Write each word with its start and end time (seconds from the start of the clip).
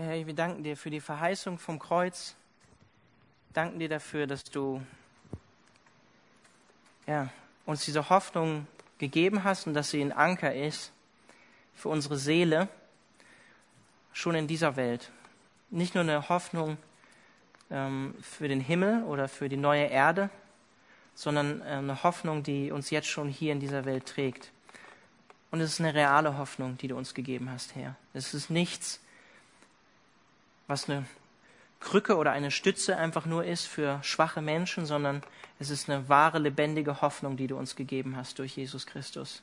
Herr, 0.00 0.24
wir 0.28 0.34
danken 0.34 0.62
dir 0.62 0.76
für 0.76 0.90
die 0.90 1.00
Verheißung 1.00 1.58
vom 1.58 1.80
Kreuz. 1.80 2.36
Danken 3.52 3.80
dir 3.80 3.88
dafür, 3.88 4.28
dass 4.28 4.44
du 4.44 4.80
ja, 7.08 7.30
uns 7.66 7.84
diese 7.84 8.08
Hoffnung 8.08 8.68
gegeben 8.98 9.42
hast 9.42 9.66
und 9.66 9.74
dass 9.74 9.90
sie 9.90 10.00
ein 10.00 10.12
Anker 10.12 10.54
ist 10.54 10.92
für 11.74 11.88
unsere 11.88 12.16
Seele 12.16 12.68
schon 14.12 14.36
in 14.36 14.46
dieser 14.46 14.76
Welt. 14.76 15.10
Nicht 15.70 15.96
nur 15.96 16.04
eine 16.04 16.28
Hoffnung 16.28 16.76
ähm, 17.68 18.14
für 18.22 18.46
den 18.46 18.60
Himmel 18.60 19.02
oder 19.02 19.26
für 19.26 19.48
die 19.48 19.56
neue 19.56 19.86
Erde, 19.86 20.30
sondern 21.16 21.60
äh, 21.62 21.64
eine 21.64 22.04
Hoffnung, 22.04 22.44
die 22.44 22.70
uns 22.70 22.90
jetzt 22.90 23.08
schon 23.08 23.28
hier 23.28 23.50
in 23.50 23.58
dieser 23.58 23.84
Welt 23.84 24.06
trägt. 24.06 24.52
Und 25.50 25.60
es 25.60 25.72
ist 25.72 25.80
eine 25.80 25.92
reale 25.92 26.38
Hoffnung, 26.38 26.78
die 26.78 26.86
du 26.86 26.96
uns 26.96 27.14
gegeben 27.14 27.50
hast, 27.50 27.74
Herr. 27.74 27.96
Es 28.14 28.32
ist 28.32 28.48
nichts, 28.48 29.00
was 30.68 30.88
eine 30.88 31.04
Krücke 31.80 32.16
oder 32.16 32.30
eine 32.30 32.50
Stütze 32.50 32.96
einfach 32.96 33.26
nur 33.26 33.44
ist 33.44 33.66
für 33.66 34.00
schwache 34.02 34.40
Menschen, 34.40 34.86
sondern 34.86 35.22
es 35.58 35.70
ist 35.70 35.88
eine 35.88 36.08
wahre, 36.08 36.38
lebendige 36.38 37.00
Hoffnung, 37.00 37.36
die 37.36 37.46
du 37.48 37.56
uns 37.56 37.74
gegeben 37.74 38.16
hast 38.16 38.38
durch 38.38 38.56
Jesus 38.56 38.86
Christus. 38.86 39.42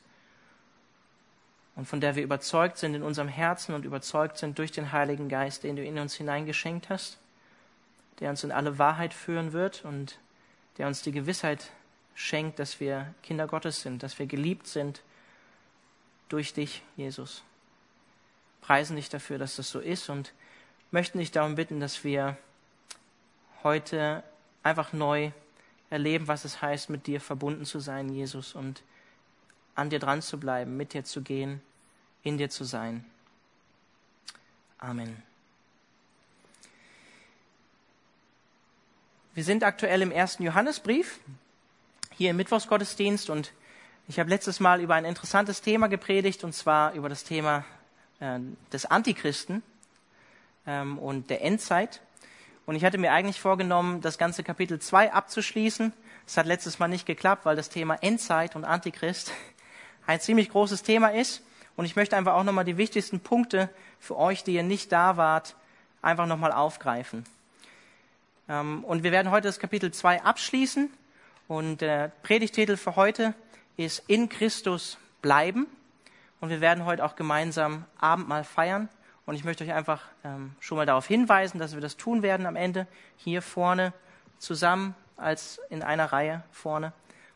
Und 1.76 1.88
von 1.88 2.00
der 2.00 2.16
wir 2.16 2.24
überzeugt 2.24 2.78
sind 2.78 2.94
in 2.94 3.04
unserem 3.04 3.28
Herzen 3.28 3.76
und 3.76 3.84
überzeugt 3.84 4.38
sind 4.38 4.58
durch 4.60 4.72
den 4.72 4.94
Heiligen 4.94 5.28
Geist, 5.28 5.64
den 5.64 5.76
du 5.76 5.84
in 5.84 6.00
uns 6.00 6.16
hineingeschenkt 6.16 6.90
hast, 6.90 7.18
der 8.20 8.30
uns 8.30 8.44
in 8.44 8.52
alle 8.52 8.78
Wahrheit 8.78 9.14
führen 9.14 9.52
wird 9.52 9.84
und 9.84 10.18
der 10.78 10.88
uns 10.88 11.02
die 11.02 11.12
Gewissheit 11.12 11.72
schenkt, 12.14 12.60
dass 12.60 12.80
wir 12.80 13.14
Kinder 13.24 13.48
Gottes 13.48 13.82
sind, 13.82 14.04
dass 14.04 14.20
wir 14.20 14.26
geliebt 14.26 14.68
sind 14.68 15.02
durch 16.30 16.54
dich, 16.54 16.82
Jesus. 16.96 17.44
Preisen 18.62 18.96
dich 18.96 19.10
dafür, 19.10 19.38
dass 19.38 19.58
das 19.58 19.70
so 19.70 19.80
ist 19.80 20.10
und 20.10 20.34
möchten 20.96 21.20
dich 21.20 21.32
darum 21.32 21.56
bitten, 21.56 21.82
dass 21.82 22.06
wir 22.06 22.38
heute 23.64 24.24
einfach 24.64 24.94
neu 24.94 25.32
erleben, 25.90 26.30
was 26.30 26.46
es 26.46 26.62
heißt, 26.62 26.90
mit 26.90 27.06
dir 27.06 27.20
verbunden 27.20 27.66
zu 27.66 27.82
sein, 27.82 28.08
Jesus, 28.08 28.56
und 28.56 28.82
an 29.76 29.90
dir 29.90 30.00
dran 30.00 30.22
zu 30.22 30.40
bleiben, 30.40 30.78
mit 30.78 30.94
dir 30.94 31.04
zu 31.04 31.22
gehen, 31.22 31.62
in 32.24 32.38
dir 32.38 32.50
zu 32.50 32.64
sein. 32.64 33.04
Amen. 34.78 35.22
Wir 39.34 39.44
sind 39.44 39.66
aktuell 39.66 40.02
im 40.02 40.12
ersten 40.12 40.44
Johannesbrief, 40.44 41.20
hier 42.14 42.30
im 42.30 42.38
Mittwochsgottesdienst, 42.38 43.30
und 43.30 43.52
ich 44.08 44.18
habe 44.18 44.30
letztes 44.30 44.62
Mal 44.62 44.80
über 44.80 44.96
ein 44.96 45.04
interessantes 45.04 45.62
Thema 45.62 45.88
gepredigt, 45.88 46.46
und 46.46 46.54
zwar 46.54 46.94
über 46.94 47.10
das 47.10 47.26
Thema 47.26 47.66
äh, 48.22 48.40
des 48.72 48.86
Antichristen 48.86 49.62
ähm, 50.68 50.98
und 50.98 51.30
der 51.30 51.44
Endzeit. 51.44 52.02
Und 52.66 52.76
ich 52.76 52.84
hatte 52.84 52.98
mir 52.98 53.12
eigentlich 53.12 53.40
vorgenommen, 53.40 54.02
das 54.02 54.18
ganze 54.18 54.44
Kapitel 54.44 54.80
2 54.80 55.14
abzuschließen. 55.14 55.94
Das 56.26 56.38
hat 56.38 56.48
letztes 56.48 56.80
Mal 56.80 56.88
nicht 56.88 57.06
geklappt, 57.06 57.46
weil 57.46 57.56
das 57.56 57.70
Thema 57.70 57.96
Endzeit 58.02 58.56
und 58.56 58.66
Antichrist 58.66 59.32
ein 60.08 60.20
ziemlich 60.20 60.50
großes 60.50 60.84
Thema 60.84 61.10
ist. 61.10 61.44
Und 61.76 61.86
ich 61.86 61.96
möchte 61.96 62.16
einfach 62.18 62.34
auch 62.34 62.44
nochmal 62.44 62.66
die 62.66 62.78
wichtigsten 62.78 63.20
Punkte 63.20 63.70
für 64.00 64.18
euch, 64.18 64.44
die 64.44 64.54
ihr 64.54 64.64
nicht 64.64 64.92
da 64.92 65.18
wart, 65.18 65.56
einfach 66.02 66.26
nochmal 66.26 66.52
aufgreifen. 66.52 67.26
Ähm, 68.48 68.84
und 68.84 69.04
wir 69.04 69.12
werden 69.12 69.32
heute 69.32 69.48
das 69.48 69.60
Kapitel 69.60 69.92
2 69.92 70.24
abschließen. 70.24 70.90
Und 71.48 71.82
der 71.82 72.12
Predigtitel 72.24 72.78
für 72.78 72.96
heute 72.96 73.36
ist 73.78 74.04
In 74.08 74.30
Christus 74.30 74.98
bleiben. 75.22 75.68
Und 76.40 76.50
wir 76.50 76.62
werden 76.62 76.86
heute 76.86 77.06
auch 77.06 77.16
gemeinsam 77.16 77.86
Abendmahl 78.00 78.44
feiern. 78.44 78.90
Und 79.26 79.36
ich 79.36 79.44
möchte 79.44 79.64
euch 79.64 79.74
einfach 79.74 80.04
ähm, 80.24 80.56
schon 80.60 80.78
mal 80.78 80.86
darauf 80.86 81.08
hinweisen, 81.08 81.60
dass 81.60 81.74
wir 81.74 81.82
das 81.82 81.98
tun 81.98 82.22
werden 82.22 82.46
am 82.46 82.56
Ende 82.56 82.88
hier 83.18 83.42
vorne 83.42 83.94
zusammen 84.38 84.96
als 85.18 85.60
in 85.70 85.82
einer 85.82 86.06
Reihe 86.06 86.44
vorne. 86.52 86.94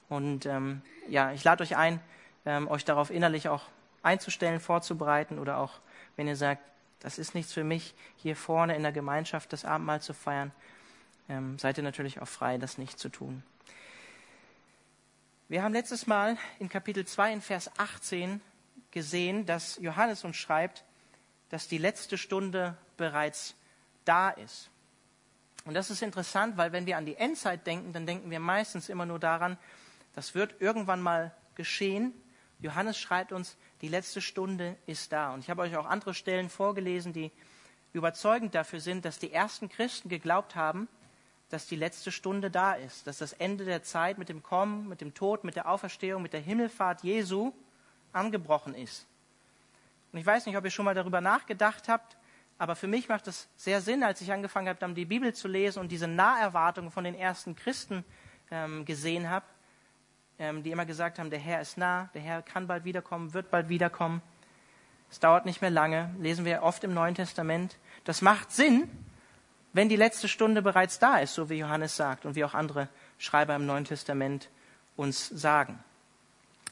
Und 0.07 0.45
ähm, 0.45 0.81
ja, 1.07 1.31
ich 1.31 1.43
lade 1.43 1.63
euch 1.63 1.75
ein, 1.75 1.99
ähm, 2.45 2.67
euch 2.67 2.85
darauf 2.85 3.09
innerlich 3.09 3.49
auch 3.49 3.63
einzustellen, 4.03 4.59
vorzubereiten 4.59 5.39
oder 5.39 5.57
auch, 5.57 5.79
wenn 6.15 6.27
ihr 6.27 6.35
sagt, 6.35 6.61
das 6.99 7.17
ist 7.17 7.33
nichts 7.33 7.53
für 7.53 7.63
mich, 7.63 7.95
hier 8.17 8.35
vorne 8.35 8.75
in 8.75 8.83
der 8.83 8.91
Gemeinschaft 8.91 9.53
das 9.53 9.65
Abendmahl 9.65 10.01
zu 10.01 10.13
feiern, 10.13 10.51
ähm, 11.29 11.57
seid 11.57 11.77
ihr 11.77 11.83
natürlich 11.83 12.21
auch 12.21 12.27
frei, 12.27 12.57
das 12.57 12.77
nicht 12.77 12.99
zu 12.99 13.09
tun. 13.09 13.43
Wir 15.47 15.63
haben 15.63 15.73
letztes 15.73 16.05
Mal 16.05 16.37
in 16.59 16.69
Kapitel 16.69 17.05
2 17.05 17.33
in 17.33 17.41
Vers 17.41 17.71
18 17.77 18.41
gesehen, 18.91 19.45
dass 19.45 19.77
Johannes 19.77 20.23
uns 20.23 20.35
schreibt, 20.35 20.83
dass 21.49 21.67
die 21.67 21.77
letzte 21.77 22.17
Stunde 22.17 22.77
bereits 22.97 23.55
da 24.05 24.29
ist. 24.29 24.69
Und 25.65 25.73
das 25.73 25.89
ist 25.89 26.01
interessant, 26.01 26.57
weil 26.57 26.71
wenn 26.71 26.85
wir 26.85 26.97
an 26.97 27.05
die 27.05 27.15
Endzeit 27.15 27.67
denken, 27.67 27.93
dann 27.93 28.05
denken 28.05 28.31
wir 28.31 28.39
meistens 28.39 28.89
immer 28.89 29.05
nur 29.05 29.19
daran, 29.19 29.57
das 30.13 30.35
wird 30.35 30.55
irgendwann 30.59 31.01
mal 31.01 31.35
geschehen. 31.55 32.13
Johannes 32.59 32.97
schreibt 32.97 33.31
uns, 33.31 33.57
die 33.81 33.87
letzte 33.87 34.21
Stunde 34.21 34.77
ist 34.85 35.11
da. 35.11 35.33
Und 35.33 35.41
ich 35.41 35.49
habe 35.49 35.61
euch 35.61 35.75
auch 35.77 35.85
andere 35.85 36.13
Stellen 36.13 36.49
vorgelesen, 36.49 37.13
die 37.13 37.31
überzeugend 37.93 38.55
dafür 38.55 38.79
sind, 38.79 39.05
dass 39.05 39.19
die 39.19 39.31
ersten 39.31 39.69
Christen 39.69 40.09
geglaubt 40.09 40.55
haben, 40.55 40.87
dass 41.49 41.67
die 41.67 41.75
letzte 41.75 42.11
Stunde 42.11 42.51
da 42.51 42.73
ist, 42.73 43.07
dass 43.07 43.17
das 43.17 43.33
Ende 43.33 43.65
der 43.65 43.81
Zeit 43.81 44.17
mit 44.17 44.29
dem 44.29 44.43
Kommen, 44.43 44.87
mit 44.87 45.01
dem 45.01 45.13
Tod, 45.13 45.43
mit 45.43 45.55
der 45.55 45.67
Auferstehung, 45.69 46.21
mit 46.21 46.33
der 46.33 46.41
Himmelfahrt 46.41 47.03
Jesu 47.03 47.53
angebrochen 48.13 48.75
ist. 48.75 49.07
Und 50.11 50.19
ich 50.19 50.25
weiß 50.25 50.45
nicht, 50.45 50.57
ob 50.57 50.65
ihr 50.65 50.71
schon 50.71 50.85
mal 50.85 50.95
darüber 50.95 51.21
nachgedacht 51.21 51.87
habt, 51.87 52.17
aber 52.57 52.75
für 52.75 52.87
mich 52.87 53.07
macht 53.07 53.27
es 53.27 53.47
sehr 53.55 53.79
Sinn, 53.79 54.03
als 54.03 54.19
ich 54.21 54.31
angefangen 54.31 54.67
habe, 54.67 54.93
die 54.93 55.05
Bibel 55.05 55.33
zu 55.33 55.47
lesen 55.47 55.79
und 55.79 55.91
diese 55.91 56.07
Naherwartung 56.07 56.91
von 56.91 57.05
den 57.05 57.15
ersten 57.15 57.55
Christen 57.55 58.03
ähm, 58.51 58.83
gesehen 58.83 59.29
habe, 59.29 59.45
ähm, 60.39 60.61
die 60.63 60.71
immer 60.71 60.85
gesagt 60.85 61.19
haben, 61.19 61.29
der 61.29 61.39
Herr 61.39 61.61
ist 61.61 61.77
nah, 61.77 62.09
der 62.13 62.21
Herr 62.21 62.41
kann 62.41 62.67
bald 62.67 62.83
wiederkommen, 62.83 63.33
wird 63.33 63.49
bald 63.49 63.69
wiederkommen. 63.69 64.21
Es 65.09 65.19
dauert 65.19 65.45
nicht 65.45 65.61
mehr 65.61 65.71
lange, 65.71 66.13
lesen 66.19 66.43
wir 66.43 66.61
oft 66.61 66.83
im 66.83 66.93
Neuen 66.93 67.15
Testament. 67.15 67.77
Das 68.03 68.21
macht 68.21 68.51
Sinn, 68.51 68.89
wenn 69.71 69.87
die 69.87 69.95
letzte 69.95 70.27
Stunde 70.27 70.61
bereits 70.61 70.99
da 70.99 71.17
ist, 71.17 71.35
so 71.35 71.49
wie 71.49 71.59
Johannes 71.59 71.95
sagt 71.95 72.25
und 72.25 72.35
wie 72.35 72.43
auch 72.43 72.53
andere 72.53 72.89
Schreiber 73.17 73.55
im 73.55 73.65
Neuen 73.65 73.85
Testament 73.85 74.49
uns 74.95 75.29
sagen. 75.29 75.83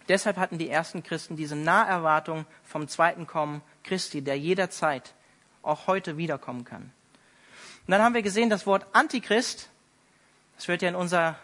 Deshalb 0.08 0.38
hatten 0.38 0.58
die 0.58 0.70
ersten 0.70 1.04
Christen 1.04 1.36
diese 1.36 1.56
Naherwartung 1.56 2.46
vom 2.64 2.88
zweiten 2.88 3.28
Kommen 3.28 3.62
Christi, 3.84 4.22
der 4.22 4.38
jederzeit, 4.38 5.14
auch 5.62 5.88
heute 5.88 6.18
wiederkommen 6.18 6.64
kann. 6.64 6.82
Und 6.82 7.92
dann 7.92 8.02
haben 8.02 8.14
wir 8.14 8.22
gesehen, 8.22 8.50
das 8.50 8.66
Wort 8.66 8.86
Antichrist, 8.94 9.70
das 10.56 10.68
wird 10.68 10.82
ja 10.82 10.90
in 10.90 10.96
unserer 10.96 11.38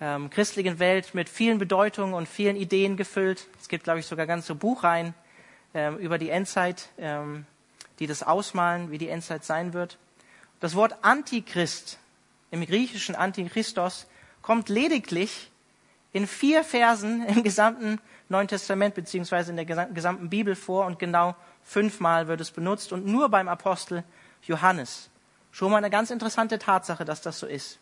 ähm, 0.00 0.30
christlichen 0.30 0.78
Welt 0.78 1.14
mit 1.14 1.28
vielen 1.28 1.58
Bedeutungen 1.58 2.14
und 2.14 2.28
vielen 2.28 2.56
Ideen 2.56 2.96
gefüllt. 2.96 3.46
Es 3.60 3.68
gibt, 3.68 3.84
glaube 3.84 4.00
ich, 4.00 4.06
sogar 4.06 4.26
ganze 4.26 4.54
Buchreihen 4.54 5.14
ähm, 5.74 5.96
über 5.98 6.18
die 6.18 6.30
Endzeit, 6.30 6.88
ähm, 6.98 7.46
die 7.98 8.06
das 8.06 8.22
ausmalen, 8.22 8.90
wie 8.90 8.98
die 8.98 9.08
Endzeit 9.08 9.44
sein 9.44 9.72
wird. 9.72 9.98
Das 10.60 10.74
Wort 10.74 10.96
Antichrist 11.02 11.98
im 12.50 12.64
griechischen 12.64 13.14
Antichristos 13.14 14.06
kommt 14.42 14.68
lediglich 14.68 15.50
in 16.12 16.26
vier 16.26 16.64
Versen 16.64 17.24
im 17.26 17.42
gesamten 17.42 18.00
Neuen 18.28 18.48
Testament 18.48 18.94
beziehungsweise 18.94 19.50
in 19.50 19.56
der 19.56 19.64
gesamten 19.64 20.28
Bibel 20.28 20.54
vor 20.54 20.86
und 20.86 20.98
genau 20.98 21.34
fünfmal 21.62 22.28
wird 22.28 22.40
es 22.40 22.50
benutzt 22.50 22.92
und 22.92 23.06
nur 23.06 23.28
beim 23.28 23.48
Apostel 23.48 24.04
Johannes. 24.42 25.10
Schon 25.50 25.70
mal 25.70 25.78
eine 25.78 25.90
ganz 25.90 26.10
interessante 26.10 26.58
Tatsache, 26.58 27.04
dass 27.04 27.20
das 27.20 27.38
so 27.38 27.46
ist. 27.46 27.78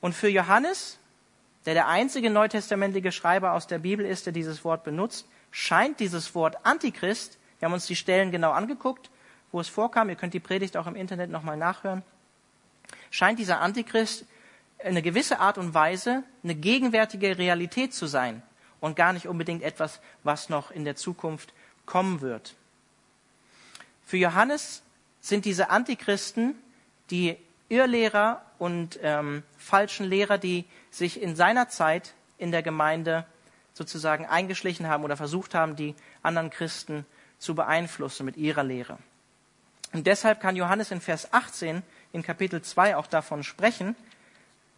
Und 0.00 0.14
für 0.14 0.28
Johannes, 0.28 0.98
der 1.66 1.74
der 1.74 1.88
einzige 1.88 2.30
neutestamentliche 2.30 3.12
Schreiber 3.12 3.52
aus 3.52 3.66
der 3.66 3.78
Bibel 3.78 4.04
ist, 4.04 4.26
der 4.26 4.32
dieses 4.32 4.64
Wort 4.64 4.84
benutzt, 4.84 5.26
scheint 5.50 6.00
dieses 6.00 6.34
Wort 6.34 6.64
Antichrist, 6.64 7.38
wir 7.58 7.66
haben 7.66 7.74
uns 7.74 7.86
die 7.86 7.96
Stellen 7.96 8.32
genau 8.32 8.50
angeguckt, 8.50 9.10
wo 9.52 9.60
es 9.60 9.68
vorkam, 9.68 10.08
ihr 10.08 10.16
könnt 10.16 10.34
die 10.34 10.40
Predigt 10.40 10.76
auch 10.76 10.86
im 10.86 10.96
Internet 10.96 11.30
nochmal 11.30 11.56
nachhören, 11.56 12.02
scheint 13.10 13.38
dieser 13.38 13.60
Antichrist 13.60 14.24
eine 14.84 15.02
gewisse 15.02 15.40
Art 15.40 15.58
und 15.58 15.74
Weise 15.74 16.24
eine 16.42 16.54
gegenwärtige 16.54 17.38
Realität 17.38 17.94
zu 17.94 18.06
sein 18.06 18.42
und 18.80 18.96
gar 18.96 19.12
nicht 19.12 19.28
unbedingt 19.28 19.62
etwas, 19.62 20.00
was 20.22 20.48
noch 20.48 20.70
in 20.70 20.84
der 20.84 20.96
Zukunft 20.96 21.52
kommen 21.86 22.20
wird. 22.20 22.54
Für 24.04 24.16
Johannes 24.16 24.82
sind 25.20 25.44
diese 25.44 25.70
Antichristen 25.70 26.54
die 27.10 27.36
Irrlehrer 27.68 28.42
und 28.58 28.98
ähm, 29.02 29.42
falschen 29.56 30.06
Lehrer, 30.06 30.38
die 30.38 30.64
sich 30.90 31.20
in 31.22 31.36
seiner 31.36 31.68
Zeit 31.68 32.14
in 32.38 32.50
der 32.50 32.62
Gemeinde 32.62 33.24
sozusagen 33.72 34.26
eingeschlichen 34.26 34.88
haben 34.88 35.04
oder 35.04 35.16
versucht 35.16 35.54
haben, 35.54 35.76
die 35.76 35.94
anderen 36.22 36.50
Christen 36.50 37.06
zu 37.38 37.54
beeinflussen 37.54 38.26
mit 38.26 38.36
ihrer 38.36 38.64
Lehre. 38.64 38.98
Und 39.92 40.06
deshalb 40.06 40.40
kann 40.40 40.56
Johannes 40.56 40.90
in 40.90 41.00
Vers 41.00 41.32
18 41.32 41.82
in 42.12 42.22
Kapitel 42.22 42.62
2 42.62 42.96
auch 42.96 43.06
davon 43.06 43.42
sprechen, 43.42 43.96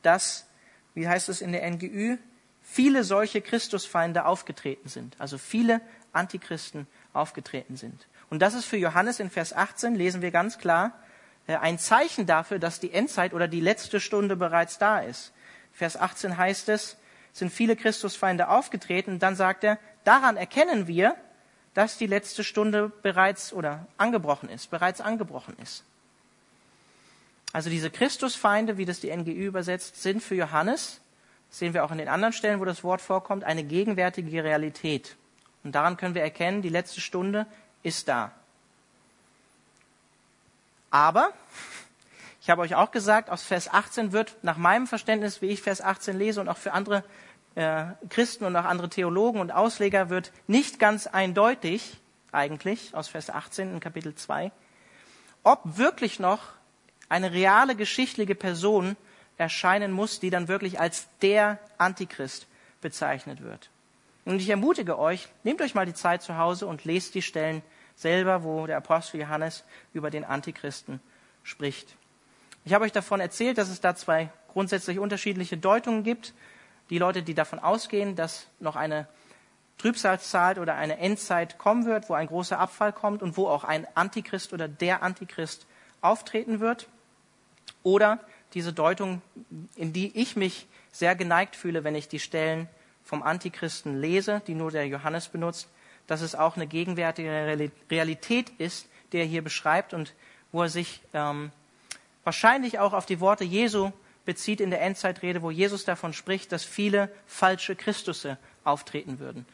dass, 0.07 0.47
wie 0.95 1.09
heißt 1.09 1.29
es 1.29 1.41
in 1.41 1.53
der 1.53 1.69
NGÜ, 1.71 2.17
viele 2.63 3.05
solche 3.05 3.41
Christusfeinde 3.41 4.25
aufgetreten 4.25 4.89
sind, 4.89 5.17
also 5.19 5.39
viele 5.39 5.81
Antichristen 6.13 6.87
aufgetreten 7.13 7.77
sind. 7.77 8.07
Und 8.31 8.41
das 8.41 8.55
ist 8.55 8.65
für 8.65 8.77
Johannes 8.77 9.21
in 9.21 9.31
Vers 9.31 9.53
18, 9.53 9.95
lesen 9.95 10.23
wir 10.23 10.31
ganz 10.31 10.59
klar, 10.59 10.93
äh, 11.47 11.57
ein 11.57 11.79
Zeichen 11.79 12.27
dafür, 12.27 12.59
dass 12.59 12.81
die 12.81 12.93
Endzeit 12.93 13.35
oder 13.35 13.49
die 13.49 13.61
letzte 13.61 14.01
Stunde 14.01 14.37
bereits 14.37 14.79
da 14.79 15.01
ist. 15.01 15.33
Vers 15.73 15.97
18 15.97 16.37
heißt 16.39 16.69
es, 16.69 16.97
sind 17.33 17.53
viele 17.53 17.77
Christusfeinde 17.77 18.49
aufgetreten. 18.49 19.19
Dann 19.19 19.37
sagt 19.37 19.65
er, 19.65 19.79
daran 20.05 20.37
erkennen 20.37 20.87
wir, 20.87 21.17
dass 21.75 21.99
die 21.99 22.07
letzte 22.07 22.45
Stunde 22.45 22.93
bereits 23.03 23.53
oder 23.53 23.87
angebrochen 23.99 24.49
ist, 24.49 24.71
bereits 24.71 25.01
angebrochen 25.01 25.57
ist. 25.61 25.85
Also 27.55 27.71
diese 27.71 27.89
Christusfeinde, 27.89 28.79
wie 28.79 28.85
das 28.85 28.99
die 28.99 29.17
NGÜ 29.17 29.31
übersetzt, 29.31 30.03
sind 30.03 30.21
für 30.21 30.35
Johannes, 30.35 31.01
sehen 31.51 31.73
wir 31.73 31.85
auch 31.85 31.93
in 31.93 31.99
den 31.99 32.09
anderen 32.09 32.33
Stellen, 32.33 32.59
wo 32.59 32.65
das 32.65 32.83
Wort 32.83 33.01
vorkommt, 33.01 33.45
eine 33.45 33.63
gegenwärtige 33.63 34.43
Realität. 34.43 35.15
Und 35.63 35.73
daran 35.73 35.97
können 35.97 36.17
wir 36.17 36.23
erkennen, 36.23 36.63
die 36.63 36.69
letzte 36.69 37.01
Stunde 37.01 37.47
ist 37.85 38.09
da. 38.09 38.33
Aber, 40.91 41.33
ich 42.41 42.51
habe 42.51 42.61
euch 42.61 42.75
auch 42.75 42.91
gesagt, 42.91 43.31
aus 43.31 43.45
Vers 43.45 43.73
18 43.73 44.11
wird 44.11 44.35
nach 44.43 44.57
meinem 44.57 44.89
Verständnis, 44.89 45.41
wie 45.41 45.47
ich 45.47 45.63
Vers 45.63 45.81
18 45.81 46.19
lese 46.19 46.41
und 46.41 46.49
auch 46.49 46.57
für 46.57 46.73
andere 46.73 47.05
äh, 47.55 47.85
Christen 48.09 48.47
und 48.47 48.57
auch 48.57 48.65
andere 48.65 48.89
Theologen 48.89 49.39
und 49.39 49.53
Ausleger 49.53 50.11
wird 50.11 50.33
nicht 50.49 50.81
ganz 50.81 51.07
eindeutig, 51.07 52.01
eigentlich, 52.33 52.97
aus 52.97 53.07
Vers 53.07 53.31
18 53.31 53.75
in 53.75 53.79
Kapitel 53.79 54.17
2, 54.17 54.51
ob 55.45 55.61
wirklich 55.79 56.19
noch 56.19 56.41
eine 57.15 57.33
reale 57.33 57.77
geschichtliche 57.77 58.35
Person 58.35 58.97
erscheinen 59.39 59.93
muss, 59.93 60.19
die 60.19 60.31
dann 60.31 60.49
wirklich 60.49 60.81
als 60.81 61.07
der 61.23 61.61
Antichrist 61.79 62.49
bezeichnet 62.81 63.41
wird. 63.43 63.71
Und 64.25 64.41
ich 64.41 64.49
ermutige 64.49 64.99
euch, 64.99 65.29
nehmt 65.45 65.63
euch 65.63 65.75
mal 65.75 65.87
die 65.87 65.95
Zeit 65.95 66.23
zu 66.23 66.39
Hause 66.39 66.67
und 66.67 66.85
lest 66.85 67.15
die 67.15 67.23
Stellen 67.23 67.63
selber, 67.95 68.43
wo 68.43 68.67
der 68.67 68.79
Apostel 68.79 69.21
Johannes 69.21 69.65
über 69.93 70.11
den 70.11 70.25
Antichristen 70.25 71.01
spricht. 71.45 71.95
Ich 72.65 72.75
habe 72.75 72.85
euch 72.85 72.93
davon 72.93 73.21
erzählt, 73.21 73.59
dass 73.59 73.69
es 73.69 73.81
da 73.81 73.95
zwei 73.95 74.31
grundsätzlich 74.49 74.99
unterschiedliche 74.99 75.57
Deutungen 75.57 76.03
gibt. 76.03 76.35
Die 76.91 76.99
Leute, 76.99 77.23
die 77.23 77.35
davon 77.35 77.61
ausgehen, 77.61 78.17
dass 78.17 78.49
noch 78.59 78.77
eine 78.77 79.07
Trübsalzeit 79.79 80.59
oder 80.59 80.75
eine 80.75 80.99
Endzeit 80.99 81.59
kommen 81.59 81.85
wird, 81.85 82.09
wo 82.09 82.15
ein 82.15 82.27
großer 82.27 82.59
Abfall 82.59 82.93
kommt 82.93 83.23
und 83.23 83.37
wo 83.37 83.47
auch 83.47 83.63
ein 83.63 83.87
Antichrist 83.95 84.53
oder 84.53 84.67
der 84.67 85.03
Antichrist 85.03 85.67
auftreten 86.01 86.61
wird. 86.61 86.89
Oder 87.85 88.19
diese 88.55 88.73
Deutung, 88.73 89.23
in 89.77 89.93
die 89.93 90.21
ich 90.21 90.35
mich 90.35 90.67
sehr 90.91 91.15
geneigt 91.15 91.55
fühle, 91.55 91.85
wenn 91.85 91.95
ich 91.95 92.09
die 92.09 92.19
Stellen 92.19 92.69
vom 93.05 93.23
Antichristen 93.23 94.01
lese, 94.01 94.43
die 94.47 94.55
nur 94.55 94.73
der 94.73 94.89
Johannes 94.89 95.29
benutzt, 95.29 95.69
dass 96.07 96.21
es 96.21 96.35
auch 96.35 96.57
eine 96.57 96.67
gegenwärtige 96.67 97.71
Realität 97.91 98.51
ist, 98.59 98.89
die 99.13 99.19
er 99.19 99.25
hier 99.25 99.43
beschreibt 99.43 99.95
und 99.95 100.15
wo 100.51 100.63
er 100.63 100.69
sich 100.69 101.01
ähm, 101.13 101.53
wahrscheinlich 102.25 102.79
auch 102.79 102.93
auf 102.93 103.07
die 103.07 103.21
Worte 103.21 103.45
Jesu 103.45 103.93
bezieht 104.25 104.61
in 104.61 104.71
der 104.71 104.81
Endzeitrede, 104.81 105.43
wo 105.43 105.51
Jesus 105.51 105.85
davon 105.85 106.13
spricht, 106.13 106.53
dass 106.53 106.65
viele 106.65 107.11
falsche 107.27 107.77
Christusse 107.77 108.39
auftreten 108.65 109.19
würden. 109.19 109.47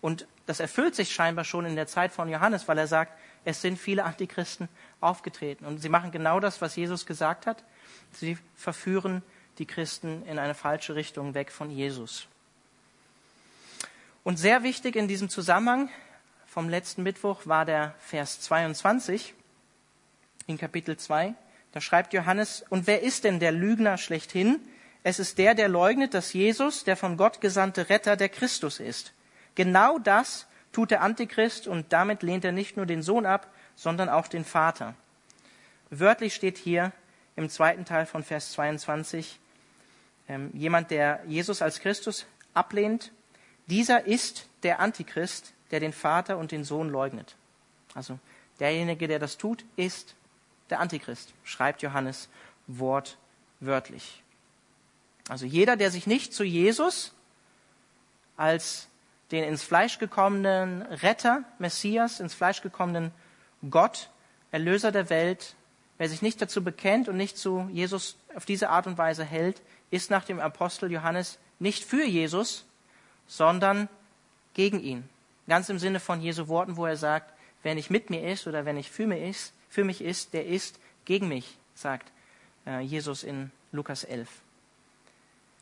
Und 0.00 0.26
das 0.46 0.60
erfüllt 0.60 0.94
sich 0.94 1.12
scheinbar 1.12 1.44
schon 1.44 1.66
in 1.66 1.76
der 1.76 1.86
Zeit 1.86 2.12
von 2.12 2.28
Johannes, 2.28 2.68
weil 2.68 2.78
er 2.78 2.86
sagt, 2.86 3.12
es 3.46 3.62
sind 3.62 3.78
viele 3.78 4.04
Antichristen 4.04 4.68
aufgetreten. 5.00 5.64
Und 5.66 5.78
sie 5.78 5.88
machen 5.88 6.10
genau 6.10 6.40
das, 6.40 6.60
was 6.60 6.74
Jesus 6.74 7.06
gesagt 7.06 7.46
hat. 7.46 7.62
Sie 8.12 8.36
verführen 8.56 9.22
die 9.58 9.66
Christen 9.66 10.26
in 10.26 10.40
eine 10.40 10.54
falsche 10.54 10.96
Richtung 10.96 11.34
weg 11.34 11.52
von 11.52 11.70
Jesus. 11.70 12.26
Und 14.24 14.38
sehr 14.38 14.64
wichtig 14.64 14.96
in 14.96 15.06
diesem 15.06 15.28
Zusammenhang 15.28 15.88
vom 16.46 16.68
letzten 16.68 17.04
Mittwoch 17.04 17.46
war 17.46 17.64
der 17.64 17.94
Vers 18.00 18.40
22 18.40 19.32
in 20.48 20.58
Kapitel 20.58 20.96
2. 20.96 21.32
Da 21.70 21.80
schreibt 21.80 22.14
Johannes, 22.14 22.64
und 22.68 22.88
wer 22.88 23.02
ist 23.02 23.22
denn 23.22 23.38
der 23.38 23.52
Lügner 23.52 23.96
schlechthin? 23.96 24.58
Es 25.04 25.20
ist 25.20 25.38
der, 25.38 25.54
der 25.54 25.68
leugnet, 25.68 26.14
dass 26.14 26.32
Jesus, 26.32 26.82
der 26.82 26.96
von 26.96 27.16
Gott 27.16 27.40
gesandte 27.40 27.90
Retter, 27.90 28.16
der 28.16 28.28
Christus 28.28 28.80
ist. 28.80 29.12
Genau 29.54 30.00
das 30.00 30.48
tut 30.76 30.90
der 30.90 31.00
Antichrist 31.00 31.68
und 31.68 31.90
damit 31.94 32.22
lehnt 32.22 32.44
er 32.44 32.52
nicht 32.52 32.76
nur 32.76 32.84
den 32.84 33.00
Sohn 33.02 33.24
ab, 33.24 33.50
sondern 33.76 34.10
auch 34.10 34.28
den 34.28 34.44
Vater. 34.44 34.92
Wörtlich 35.88 36.34
steht 36.34 36.58
hier 36.58 36.92
im 37.34 37.48
zweiten 37.48 37.86
Teil 37.86 38.04
von 38.04 38.22
Vers 38.22 38.52
22, 38.52 39.40
ähm, 40.28 40.50
jemand, 40.52 40.90
der 40.90 41.22
Jesus 41.26 41.62
als 41.62 41.80
Christus 41.80 42.26
ablehnt, 42.52 43.10
dieser 43.68 44.04
ist 44.06 44.50
der 44.64 44.80
Antichrist, 44.80 45.54
der 45.70 45.80
den 45.80 45.94
Vater 45.94 46.36
und 46.36 46.52
den 46.52 46.62
Sohn 46.62 46.90
leugnet. 46.90 47.36
Also 47.94 48.18
derjenige, 48.60 49.08
der 49.08 49.18
das 49.18 49.38
tut, 49.38 49.64
ist 49.76 50.14
der 50.68 50.80
Antichrist, 50.80 51.32
schreibt 51.42 51.80
Johannes 51.80 52.28
wortwörtlich. 52.66 54.22
Also 55.30 55.46
jeder, 55.46 55.76
der 55.76 55.90
sich 55.90 56.06
nicht 56.06 56.34
zu 56.34 56.44
Jesus 56.44 57.14
als 58.36 58.88
den 59.32 59.44
ins 59.44 59.62
Fleisch 59.62 59.98
gekommenen 59.98 60.82
Retter, 60.82 61.44
Messias, 61.58 62.20
ins 62.20 62.34
Fleisch 62.34 62.62
gekommenen 62.62 63.12
Gott, 63.70 64.10
Erlöser 64.52 64.92
der 64.92 65.10
Welt, 65.10 65.56
wer 65.98 66.08
sich 66.08 66.22
nicht 66.22 66.40
dazu 66.40 66.62
bekennt 66.62 67.08
und 67.08 67.16
nicht 67.16 67.36
zu 67.36 67.68
Jesus 67.72 68.16
auf 68.34 68.44
diese 68.44 68.70
Art 68.70 68.86
und 68.86 68.98
Weise 68.98 69.24
hält, 69.24 69.60
ist 69.90 70.10
nach 70.10 70.24
dem 70.24 70.40
Apostel 70.40 70.90
Johannes 70.90 71.38
nicht 71.58 71.84
für 71.84 72.04
Jesus, 72.04 72.64
sondern 73.26 73.88
gegen 74.54 74.80
ihn. 74.80 75.08
Ganz 75.48 75.68
im 75.68 75.78
Sinne 75.78 76.00
von 76.00 76.20
Jesu 76.20 76.48
Worten, 76.48 76.76
wo 76.76 76.86
er 76.86 76.96
sagt, 76.96 77.32
wer 77.62 77.74
nicht 77.74 77.90
mit 77.90 78.10
mir 78.10 78.30
ist 78.30 78.46
oder 78.46 78.64
wer 78.64 78.72
nicht 78.72 78.90
für 78.90 79.06
mich 79.06 79.22
ist, 79.22 79.52
für 79.68 79.84
mich 79.84 80.00
ist, 80.00 80.32
der 80.32 80.46
ist 80.46 80.78
gegen 81.04 81.28
mich, 81.28 81.58
sagt 81.74 82.10
äh, 82.66 82.80
Jesus 82.80 83.22
in 83.22 83.50
Lukas 83.72 84.04
11. 84.04 84.28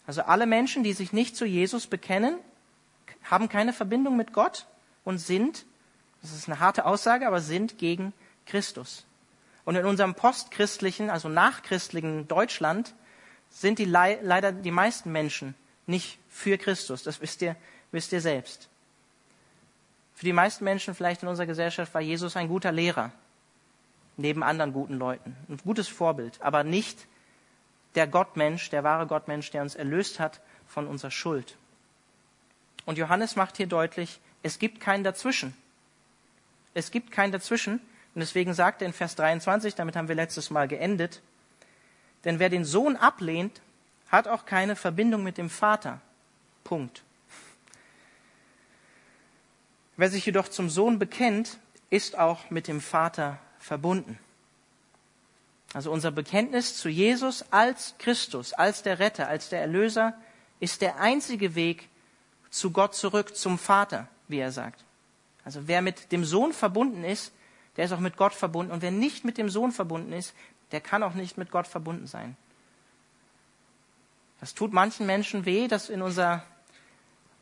Also 0.06 0.22
alle 0.22 0.46
Menschen, 0.46 0.84
die 0.84 0.92
sich 0.92 1.12
nicht 1.12 1.36
zu 1.36 1.46
Jesus 1.46 1.86
bekennen, 1.86 2.38
haben 3.24 3.48
keine 3.48 3.72
Verbindung 3.72 4.16
mit 4.16 4.32
Gott 4.32 4.66
und 5.04 5.18
sind, 5.18 5.64
das 6.22 6.32
ist 6.32 6.48
eine 6.48 6.60
harte 6.60 6.86
Aussage, 6.86 7.26
aber 7.26 7.40
sind 7.40 7.78
gegen 7.78 8.12
Christus. 8.46 9.04
Und 9.64 9.76
in 9.76 9.86
unserem 9.86 10.14
postchristlichen, 10.14 11.10
also 11.10 11.28
nachchristlichen 11.28 12.28
Deutschland 12.28 12.94
sind 13.50 13.78
die 13.78 13.86
leider 13.86 14.52
die 14.52 14.70
meisten 14.70 15.10
Menschen 15.12 15.54
nicht 15.86 16.18
für 16.28 16.58
Christus. 16.58 17.02
Das 17.02 17.20
wisst 17.20 17.40
ihr, 17.42 17.56
wisst 17.92 18.12
ihr 18.12 18.20
selbst. 18.20 18.68
Für 20.14 20.24
die 20.24 20.32
meisten 20.32 20.64
Menschen 20.64 20.94
vielleicht 20.94 21.22
in 21.22 21.28
unserer 21.28 21.46
Gesellschaft 21.46 21.92
war 21.94 22.00
Jesus 22.00 22.36
ein 22.36 22.48
guter 22.48 22.72
Lehrer, 22.72 23.10
neben 24.16 24.42
anderen 24.42 24.72
guten 24.72 24.94
Leuten, 24.94 25.36
ein 25.48 25.58
gutes 25.58 25.88
Vorbild, 25.88 26.40
aber 26.40 26.62
nicht 26.62 27.06
der 27.94 28.06
Gottmensch, 28.06 28.70
der 28.70 28.84
wahre 28.84 29.06
Gottmensch, 29.06 29.50
der 29.50 29.62
uns 29.62 29.74
erlöst 29.74 30.20
hat 30.20 30.40
von 30.66 30.86
unserer 30.86 31.10
Schuld. 31.10 31.56
Und 32.84 32.98
Johannes 32.98 33.36
macht 33.36 33.56
hier 33.56 33.66
deutlich, 33.66 34.20
es 34.42 34.58
gibt 34.58 34.80
keinen 34.80 35.04
dazwischen. 35.04 35.56
Es 36.74 36.90
gibt 36.90 37.10
keinen 37.10 37.32
dazwischen. 37.32 37.80
Und 38.14 38.20
deswegen 38.20 38.54
sagt 38.54 38.82
er 38.82 38.86
in 38.86 38.92
Vers 38.92 39.16
23, 39.16 39.74
damit 39.74 39.96
haben 39.96 40.08
wir 40.08 40.14
letztes 40.14 40.50
Mal 40.50 40.68
geendet, 40.68 41.20
denn 42.24 42.38
wer 42.38 42.48
den 42.48 42.64
Sohn 42.64 42.96
ablehnt, 42.96 43.60
hat 44.08 44.28
auch 44.28 44.46
keine 44.46 44.76
Verbindung 44.76 45.22
mit 45.22 45.38
dem 45.38 45.50
Vater. 45.50 46.00
Punkt. 46.62 47.02
Wer 49.96 50.08
sich 50.10 50.24
jedoch 50.26 50.48
zum 50.48 50.70
Sohn 50.70 50.98
bekennt, 50.98 51.58
ist 51.90 52.18
auch 52.18 52.50
mit 52.50 52.66
dem 52.66 52.80
Vater 52.80 53.38
verbunden. 53.58 54.18
Also 55.72 55.90
unser 55.90 56.10
Bekenntnis 56.10 56.76
zu 56.76 56.88
Jesus 56.88 57.44
als 57.50 57.94
Christus, 57.98 58.52
als 58.52 58.82
der 58.82 58.98
Retter, 58.98 59.28
als 59.28 59.48
der 59.48 59.60
Erlöser, 59.60 60.14
ist 60.60 60.80
der 60.80 61.00
einzige 61.00 61.54
Weg 61.54 61.88
zu 62.54 62.70
Gott 62.70 62.94
zurück, 62.94 63.36
zum 63.36 63.58
Vater, 63.58 64.06
wie 64.28 64.38
er 64.38 64.52
sagt. 64.52 64.84
Also 65.44 65.66
wer 65.66 65.82
mit 65.82 66.12
dem 66.12 66.24
Sohn 66.24 66.52
verbunden 66.52 67.02
ist, 67.02 67.32
der 67.76 67.86
ist 67.86 67.92
auch 67.92 67.98
mit 67.98 68.16
Gott 68.16 68.32
verbunden. 68.32 68.70
Und 68.70 68.80
wer 68.80 68.92
nicht 68.92 69.24
mit 69.24 69.38
dem 69.38 69.48
Sohn 69.48 69.72
verbunden 69.72 70.12
ist, 70.12 70.34
der 70.70 70.80
kann 70.80 71.02
auch 71.02 71.14
nicht 71.14 71.36
mit 71.36 71.50
Gott 71.50 71.66
verbunden 71.66 72.06
sein. 72.06 72.36
Das 74.38 74.54
tut 74.54 74.72
manchen 74.72 75.04
Menschen 75.04 75.46
weh, 75.46 75.66
das 75.66 75.88
in 75.88 76.00
unserer 76.00 76.44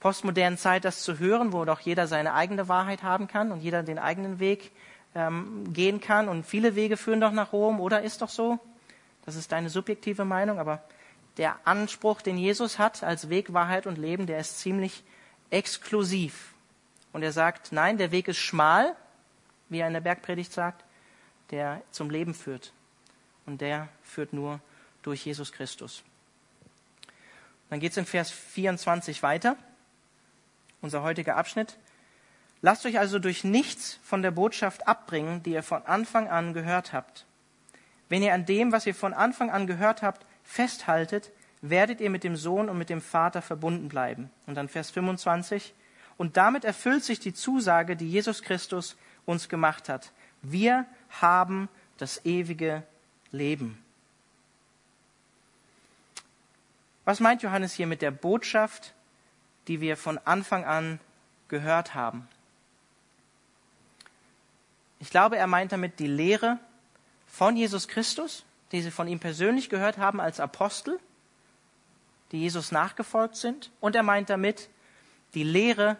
postmodernen 0.01 0.59
Zeit 0.59 0.87
das 0.87 1.03
zu 1.03 1.19
hören, 1.19 1.53
wo 1.53 1.67
doch 1.67 1.81
jeder 1.81 2.07
seine 2.07 2.33
eigene 2.33 2.69
Wahrheit 2.69 3.03
haben 3.03 3.29
kann 3.29 3.53
und 3.53 3.61
jeder 3.61 3.83
den 3.83 3.99
eigenen 3.99 4.39
Weg 4.39 4.71
ähm, 5.15 5.75
gehen 5.75 6.01
kann. 6.01 6.31
Und 6.31 6.47
viele 6.47 6.75
Wege 6.75 6.97
führen 6.97 7.21
doch 7.21 7.33
nach 7.33 7.53
Rom, 7.53 7.81
oder 7.81 8.01
ist 8.01 8.23
doch 8.23 8.31
so? 8.31 8.59
Das 9.27 9.37
ist 9.37 9.53
deine 9.53 9.69
subjektive 9.69 10.25
Meinung, 10.25 10.59
aber 10.59 10.83
der 11.37 11.57
Anspruch, 11.67 12.21
den 12.23 12.37
Jesus 12.37 12.79
hat 12.79 13.03
als 13.03 13.29
Weg, 13.29 13.53
Wahrheit 13.53 13.87
und 13.87 13.99
Leben, 13.99 14.27
der 14.27 14.39
ist 14.39 14.59
ziemlich 14.61 15.03
exklusiv. 15.51 16.53
Und 17.13 17.23
er 17.23 17.33
sagt, 17.33 17.73
nein, 17.73 17.99
der 17.99 18.11
Weg 18.11 18.29
ist 18.29 18.39
schmal, 18.39 18.97
wie 19.69 19.79
er 19.79 19.87
in 19.87 19.93
der 19.93 20.01
Bergpredigt 20.01 20.53
sagt, 20.53 20.85
der 21.51 21.83
zum 21.91 22.11
Leben 22.11 22.35
führt. 22.35 22.73
Und 23.47 23.61
der 23.61 23.89
führt 24.03 24.33
nur 24.33 24.61
durch 25.03 25.25
Jesus 25.25 25.53
Christus. 25.53 26.03
Dann 27.71 27.81
geht 27.81 27.93
es 27.93 27.99
in 27.99 28.07
Vers 28.07 28.31
24 28.31 29.23
weiter, 29.23 29.57
unser 30.81 31.03
heutiger 31.03 31.37
Abschnitt. 31.37 31.79
Lasst 32.61 32.87
euch 32.87 32.99
also 32.99 33.19
durch 33.19 33.45
nichts 33.45 33.99
von 34.05 34.23
der 34.23 34.31
Botschaft 34.31 34.87
abbringen, 34.87 35.43
die 35.43 35.53
ihr 35.53 35.63
von 35.63 35.85
Anfang 35.87 36.29
an 36.29 36.55
gehört 36.55 36.93
habt. 36.93 37.25
Wenn 38.09 38.23
ihr 38.23 38.35
an 38.35 38.45
dem, 38.45 38.73
was 38.73 38.87
ihr 38.87 38.95
von 38.95 39.15
Anfang 39.15 39.51
an 39.51 39.67
gehört 39.67 40.03
habt, 40.03 40.27
festhaltet, 40.45 41.31
werdet 41.61 42.01
ihr 42.01 42.11
mit 42.11 42.25
dem 42.25 42.37
Sohn 42.37 42.69
und 42.69 42.79
mit 42.79 42.91
dem 42.91 43.01
Vater 43.01 43.43
verbunden 43.43 43.89
bleiben. 43.89 44.31
Und 44.47 44.57
dann 44.57 44.69
Vers 44.69 44.91
25. 44.91 45.75
Und 46.19 46.37
damit 46.37 46.65
erfüllt 46.65 47.05
sich 47.05 47.21
die 47.21 47.35
Zusage, 47.35 47.97
die 47.97 48.11
Jesus 48.11 48.43
Christus 48.43 48.97
uns 49.25 49.49
gemacht 49.49 49.89
hat. 49.89 50.13
Wir 50.43 50.87
haben 51.21 51.69
das 51.99 52.25
ewige 52.25 52.83
Leben. 53.31 53.83
Was 57.05 57.21
meint 57.21 57.43
Johannes 57.43 57.73
hier 57.75 57.87
mit 57.87 58.03
der 58.03 58.11
Botschaft, 58.11 58.95
die 59.69 59.81
wir 59.81 59.97
von 59.97 60.19
Anfang 60.19 60.65
an 60.65 61.01
gehört 61.49 61.95
haben? 61.95 62.29
Ich 65.01 65.11
glaube, 65.11 65.37
er 65.37 65.49
meint 65.49 65.73
damit 65.73 65.99
die 65.99 66.07
Lehre 66.07 66.59
von 67.27 67.57
Jesus 67.57 67.89
Christus, 67.89 68.45
die 68.73 68.83
sie 68.83 68.91
von 68.91 69.07
ihm 69.07 69.21
persönlich 69.21 69.69
gehört 69.69 69.99
haben 69.99 70.21
als 70.21 70.41
Apostel, 70.41 70.99
die 72.33 72.41
Jesus 72.41 72.73
nachgefolgt 72.73 73.37
sind. 73.37 73.71
Und 73.81 73.95
er 73.95 74.03
meint 74.03 74.31
damit 74.31 74.69
die 75.35 75.45
Lehre, 75.45 75.99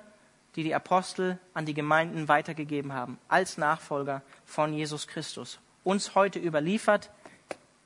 die 0.57 0.65
die 0.65 0.75
Apostel 0.75 1.39
an 1.55 1.67
die 1.67 1.75
Gemeinden 1.75 2.29
weitergegeben 2.29 2.93
haben, 2.93 3.19
als 3.29 3.59
Nachfolger 3.59 4.23
von 4.45 4.73
Jesus 4.73 5.07
Christus. 5.07 5.59
Uns 5.85 6.15
heute 6.15 6.39
überliefert 6.39 7.11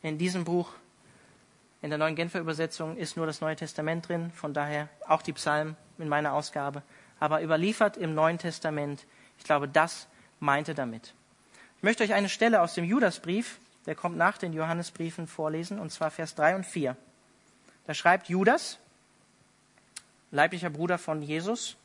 in 0.02 0.18
diesem 0.18 0.44
Buch, 0.44 0.70
in 1.82 1.90
der 1.90 1.98
neuen 1.98 2.16
Genfer 2.16 2.40
Übersetzung 2.40 2.96
ist 2.96 3.16
nur 3.16 3.26
das 3.26 3.40
Neue 3.40 3.56
Testament 3.56 4.08
drin, 4.08 4.32
von 4.32 4.54
daher 4.54 4.88
auch 5.06 5.22
die 5.22 5.32
Psalmen 5.32 5.76
in 5.98 6.08
meiner 6.08 6.32
Ausgabe, 6.32 6.82
aber 7.20 7.42
überliefert 7.42 7.96
im 7.96 8.14
Neuen 8.14 8.38
Testament. 8.38 9.04
Ich 9.38 9.44
glaube, 9.44 9.68
das 9.68 10.08
meinte 10.40 10.74
damit. 10.74 11.14
Ich 11.76 11.82
möchte 11.82 12.02
euch 12.02 12.14
eine 12.14 12.28
Stelle 12.28 12.60
aus 12.60 12.74
dem 12.74 12.84
Judasbrief, 12.84 13.58
der 13.86 13.94
kommt 13.94 14.16
nach 14.16 14.38
den 14.38 14.52
Johannesbriefen, 14.52 15.26
vorlesen, 15.26 15.78
und 15.78 15.90
zwar 15.90 16.10
Vers 16.10 16.34
3 16.34 16.56
und 16.56 16.66
4. 16.66 16.96
Da 17.86 17.94
schreibt 17.94 18.28
Judas, 18.28 18.78
leiblicher 20.30 20.70
Bruder 20.70 20.98
von 20.98 21.22
Jesus, 21.22 21.76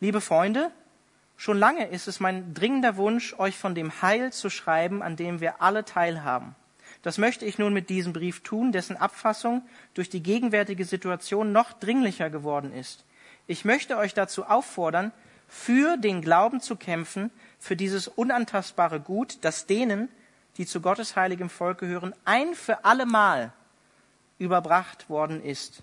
Liebe 0.00 0.20
Freunde, 0.20 0.70
schon 1.36 1.58
lange 1.58 1.88
ist 1.88 2.06
es 2.06 2.20
mein 2.20 2.54
dringender 2.54 2.96
Wunsch, 2.96 3.34
euch 3.36 3.58
von 3.58 3.74
dem 3.74 4.00
Heil 4.00 4.32
zu 4.32 4.48
schreiben, 4.48 5.02
an 5.02 5.16
dem 5.16 5.40
wir 5.40 5.60
alle 5.60 5.84
teilhaben. 5.84 6.54
Das 7.02 7.18
möchte 7.18 7.44
ich 7.44 7.58
nun 7.58 7.72
mit 7.72 7.88
diesem 7.90 8.12
Brief 8.12 8.44
tun, 8.44 8.70
dessen 8.70 8.96
Abfassung 8.96 9.62
durch 9.94 10.08
die 10.08 10.22
gegenwärtige 10.22 10.84
Situation 10.84 11.50
noch 11.50 11.72
dringlicher 11.72 12.30
geworden 12.30 12.72
ist. 12.72 13.04
Ich 13.48 13.64
möchte 13.64 13.96
euch 13.96 14.14
dazu 14.14 14.44
auffordern, 14.44 15.10
für 15.48 15.96
den 15.96 16.22
Glauben 16.22 16.60
zu 16.60 16.76
kämpfen, 16.76 17.30
für 17.58 17.74
dieses 17.74 18.06
unantastbare 18.06 19.00
Gut, 19.00 19.38
das 19.40 19.66
denen, 19.66 20.08
die 20.58 20.66
zu 20.66 20.80
Gottes 20.80 21.16
heiligem 21.16 21.48
Volk 21.48 21.78
gehören, 21.78 22.14
ein 22.24 22.54
für 22.54 22.84
allemal 22.84 23.52
überbracht 24.38 25.08
worden 25.08 25.42
ist. 25.42 25.82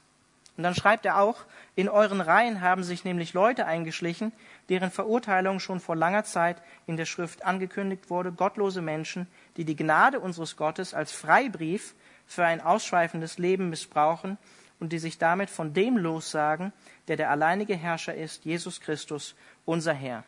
Und 0.57 0.63
dann 0.63 0.75
schreibt 0.75 1.05
er 1.05 1.19
auch, 1.19 1.43
in 1.75 1.89
euren 1.89 2.21
Reihen 2.21 2.61
haben 2.61 2.83
sich 2.83 3.03
nämlich 3.03 3.33
Leute 3.33 3.65
eingeschlichen, 3.65 4.31
deren 4.69 4.89
Verurteilung 4.89 5.59
schon 5.59 5.81
vor 5.81 5.95
langer 5.95 6.23
Zeit 6.23 6.61
in 6.87 6.95
der 6.95 7.05
Schrift 7.05 7.43
angekündigt 7.43 8.09
wurde, 8.09 8.31
gottlose 8.31 8.81
Menschen, 8.81 9.27
die 9.57 9.65
die 9.65 9.75
Gnade 9.75 10.19
unseres 10.19 10.55
Gottes 10.55 10.93
als 10.93 11.11
Freibrief 11.11 11.93
für 12.25 12.45
ein 12.45 12.61
ausschweifendes 12.61 13.37
Leben 13.37 13.69
missbrauchen 13.69 14.37
und 14.79 14.93
die 14.93 14.99
sich 14.99 15.17
damit 15.17 15.49
von 15.49 15.73
dem 15.73 15.97
lossagen, 15.97 16.71
der 17.07 17.17
der 17.17 17.31
alleinige 17.31 17.75
Herrscher 17.75 18.15
ist, 18.15 18.45
Jesus 18.45 18.79
Christus, 18.79 19.35
unser 19.65 19.93
Herr. 19.93 20.23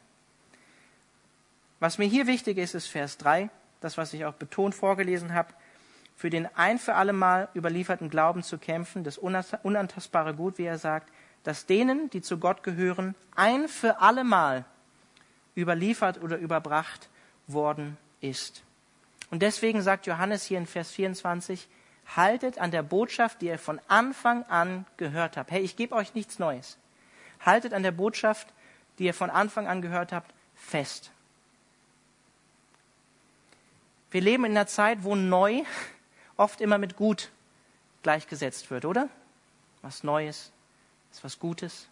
Was 1.80 1.98
mir 1.98 2.08
hier 2.08 2.28
wichtig 2.28 2.58
ist, 2.58 2.74
ist 2.74 2.88
Vers 2.88 3.18
3, 3.18 3.50
das, 3.80 3.98
was 3.98 4.14
ich 4.14 4.26
auch 4.26 4.34
betont 4.34 4.76
vorgelesen 4.76 5.34
habe, 5.34 5.54
für 6.16 6.30
den 6.30 6.48
ein 6.56 6.80
für 6.80 6.96
allemal 6.96 7.48
überlieferten 7.56 8.10
Glauben 8.10 8.42
zu 8.42 8.58
kämpfen, 8.58 9.04
das 9.04 9.18
unantastbare 9.18 10.34
Gut, 10.34 10.58
wie 10.58 10.66
er 10.66 10.80
sagt, 10.80 11.12
dass 11.44 11.66
denen, 11.66 12.10
die 12.10 12.22
zu 12.22 12.40
Gott 12.40 12.64
gehören, 12.64 13.16
ein 13.36 13.68
für 13.68 14.02
allemal 14.02 14.66
überliefert 15.56 16.22
oder 16.22 16.38
überbracht 16.38 17.10
worden 17.46 17.98
ist. 18.20 18.64
Und 19.30 19.42
deswegen 19.42 19.82
sagt 19.82 20.08
Johannes 20.08 20.44
hier 20.44 20.58
in 20.58 20.66
Vers 20.66 20.92
24, 20.92 21.68
haltet 22.16 22.58
an 22.58 22.72
der 22.72 22.84
Botschaft, 22.84 23.42
die 23.42 23.48
ihr 23.48 23.60
von 23.60 23.80
Anfang 23.88 24.44
an 24.44 24.86
gehört 24.98 25.38
habt. 25.38 25.52
Hey, 25.52 25.62
ich 25.62 25.76
gebe 25.76 25.96
euch 25.96 26.16
nichts 26.16 26.40
Neues. 26.40 26.78
Haltet 27.46 27.74
an 27.74 27.84
der 27.84 27.92
Botschaft, 27.92 28.48
die 28.98 29.06
ihr 29.06 29.14
von 29.14 29.30
Anfang 29.30 29.68
an 29.68 29.82
gehört 29.82 30.12
habt, 30.12 30.34
fest. 30.56 31.12
Wir 34.12 34.22
leben 34.22 34.46
in 34.46 34.52
einer 34.52 34.68
Zeit, 34.68 35.04
wo 35.04 35.16
neu 35.16 35.64
oft 36.38 36.62
immer 36.62 36.78
mit 36.78 36.96
gut 36.96 37.32
gleichgesetzt 38.04 38.72
wird, 38.72 38.86
oder? 38.86 39.10
Was 39.82 40.04
Neues, 40.04 40.52
ist 41.12 41.24
was 41.24 41.40
Gutes. 41.40 41.88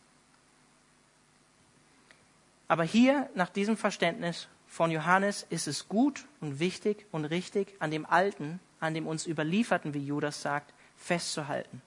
Aber 2.68 2.84
hier, 2.84 3.30
nach 3.36 3.50
diesem 3.50 3.78
Verständnis 3.78 4.48
von 4.68 4.92
Johannes, 4.92 5.46
ist 5.50 5.68
es 5.68 5.88
gut 5.88 6.26
und 6.42 6.60
wichtig 6.60 7.06
und 7.12 7.26
richtig, 7.26 7.76
an 7.80 7.92
dem 7.92 8.06
Alten, 8.06 8.60
an 8.80 8.94
dem 8.94 9.08
uns 9.08 9.28
Überlieferten, 9.28 9.94
wie 9.94 10.06
Judas 10.06 10.42
sagt, 10.42 10.74
festzuhalten. 10.98 11.82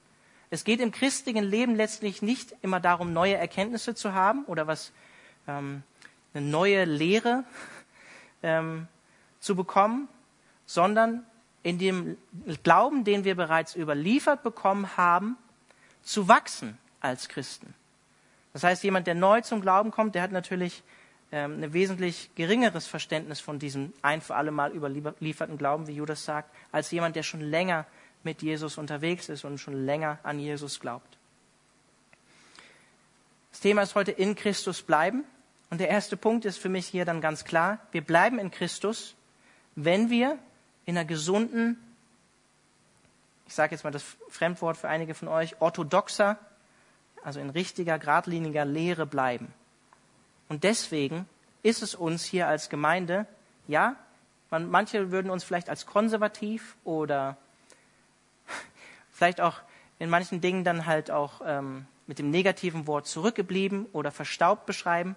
Es 0.50 0.64
geht 0.64 0.80
im 0.80 0.92
christlichen 0.92 1.44
Leben 1.44 1.74
letztlich 1.74 2.22
nicht 2.22 2.54
immer 2.62 2.80
darum, 2.80 3.12
neue 3.12 3.34
Erkenntnisse 3.34 3.94
zu 3.94 4.14
haben 4.14 4.44
oder 4.44 4.66
was 4.66 4.92
ähm, 5.46 5.82
eine 6.32 6.46
neue 6.46 6.84
Lehre 6.84 7.44
ähm, 8.42 8.88
zu 9.40 9.56
bekommen, 9.56 10.08
sondern 10.68 11.24
in 11.62 11.78
dem 11.78 12.18
Glauben, 12.62 13.02
den 13.02 13.24
wir 13.24 13.34
bereits 13.34 13.74
überliefert 13.74 14.42
bekommen 14.42 14.96
haben, 14.98 15.36
zu 16.02 16.28
wachsen 16.28 16.78
als 17.00 17.28
Christen. 17.28 17.74
Das 18.52 18.64
heißt, 18.64 18.84
jemand, 18.84 19.06
der 19.06 19.14
neu 19.14 19.40
zum 19.40 19.62
Glauben 19.62 19.90
kommt, 19.90 20.14
der 20.14 20.22
hat 20.22 20.30
natürlich 20.30 20.82
ähm, 21.32 21.62
ein 21.62 21.72
wesentlich 21.72 22.30
geringeres 22.34 22.86
Verständnis 22.86 23.40
von 23.40 23.58
diesem 23.58 23.94
ein 24.02 24.20
für 24.20 24.36
alle 24.36 24.50
Mal 24.50 24.72
überlieferten 24.72 25.56
Glauben, 25.56 25.86
wie 25.86 25.92
Judas 25.92 26.24
sagt, 26.24 26.54
als 26.70 26.90
jemand, 26.90 27.16
der 27.16 27.22
schon 27.22 27.40
länger 27.40 27.86
mit 28.22 28.42
Jesus 28.42 28.76
unterwegs 28.76 29.30
ist 29.30 29.44
und 29.44 29.58
schon 29.58 29.86
länger 29.86 30.18
an 30.22 30.38
Jesus 30.38 30.80
glaubt. 30.80 31.16
Das 33.52 33.60
Thema 33.60 33.82
ist 33.82 33.94
heute 33.94 34.12
in 34.12 34.34
Christus 34.34 34.82
bleiben. 34.82 35.24
Und 35.70 35.80
der 35.80 35.88
erste 35.88 36.18
Punkt 36.18 36.44
ist 36.44 36.58
für 36.58 36.68
mich 36.68 36.86
hier 36.86 37.06
dann 37.06 37.22
ganz 37.22 37.44
klar, 37.44 37.78
wir 37.90 38.02
bleiben 38.02 38.38
in 38.38 38.50
Christus, 38.50 39.14
wenn 39.76 40.10
wir 40.10 40.38
in 40.88 40.96
einer 40.96 41.04
gesunden, 41.04 41.76
ich 43.46 43.54
sage 43.54 43.74
jetzt 43.74 43.84
mal 43.84 43.90
das 43.90 44.02
Fremdwort 44.30 44.78
für 44.78 44.88
einige 44.88 45.12
von 45.12 45.28
euch, 45.28 45.60
orthodoxer, 45.60 46.38
also 47.22 47.40
in 47.40 47.50
richtiger, 47.50 47.98
geradliniger 47.98 48.64
Lehre 48.64 49.04
bleiben. 49.04 49.52
Und 50.48 50.64
deswegen 50.64 51.28
ist 51.62 51.82
es 51.82 51.94
uns 51.94 52.24
hier 52.24 52.48
als 52.48 52.70
Gemeinde, 52.70 53.26
ja, 53.66 53.96
man, 54.50 54.70
manche 54.70 55.10
würden 55.10 55.30
uns 55.30 55.44
vielleicht 55.44 55.68
als 55.68 55.84
konservativ 55.84 56.74
oder 56.84 57.36
vielleicht 59.12 59.42
auch 59.42 59.60
in 59.98 60.08
manchen 60.08 60.40
Dingen 60.40 60.64
dann 60.64 60.86
halt 60.86 61.10
auch 61.10 61.42
ähm, 61.44 61.84
mit 62.06 62.18
dem 62.18 62.30
negativen 62.30 62.86
Wort 62.86 63.06
zurückgeblieben 63.06 63.84
oder 63.92 64.10
verstaubt 64.10 64.64
beschreiben. 64.64 65.16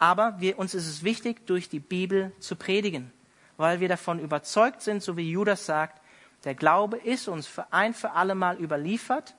Aber 0.00 0.40
wir, 0.40 0.58
uns 0.58 0.74
ist 0.74 0.88
es 0.88 1.04
wichtig, 1.04 1.46
durch 1.46 1.68
die 1.68 1.78
Bibel 1.78 2.32
zu 2.40 2.56
predigen 2.56 3.12
weil 3.58 3.80
wir 3.80 3.88
davon 3.88 4.18
überzeugt 4.18 4.80
sind, 4.80 5.02
so 5.02 5.18
wie 5.18 5.30
Judas 5.30 5.66
sagt, 5.66 6.00
der 6.44 6.54
Glaube 6.54 6.96
ist 6.96 7.28
uns 7.28 7.46
für 7.46 7.70
ein 7.72 7.92
für 7.92 8.12
alle 8.12 8.34
Mal 8.34 8.56
überliefert 8.56 9.34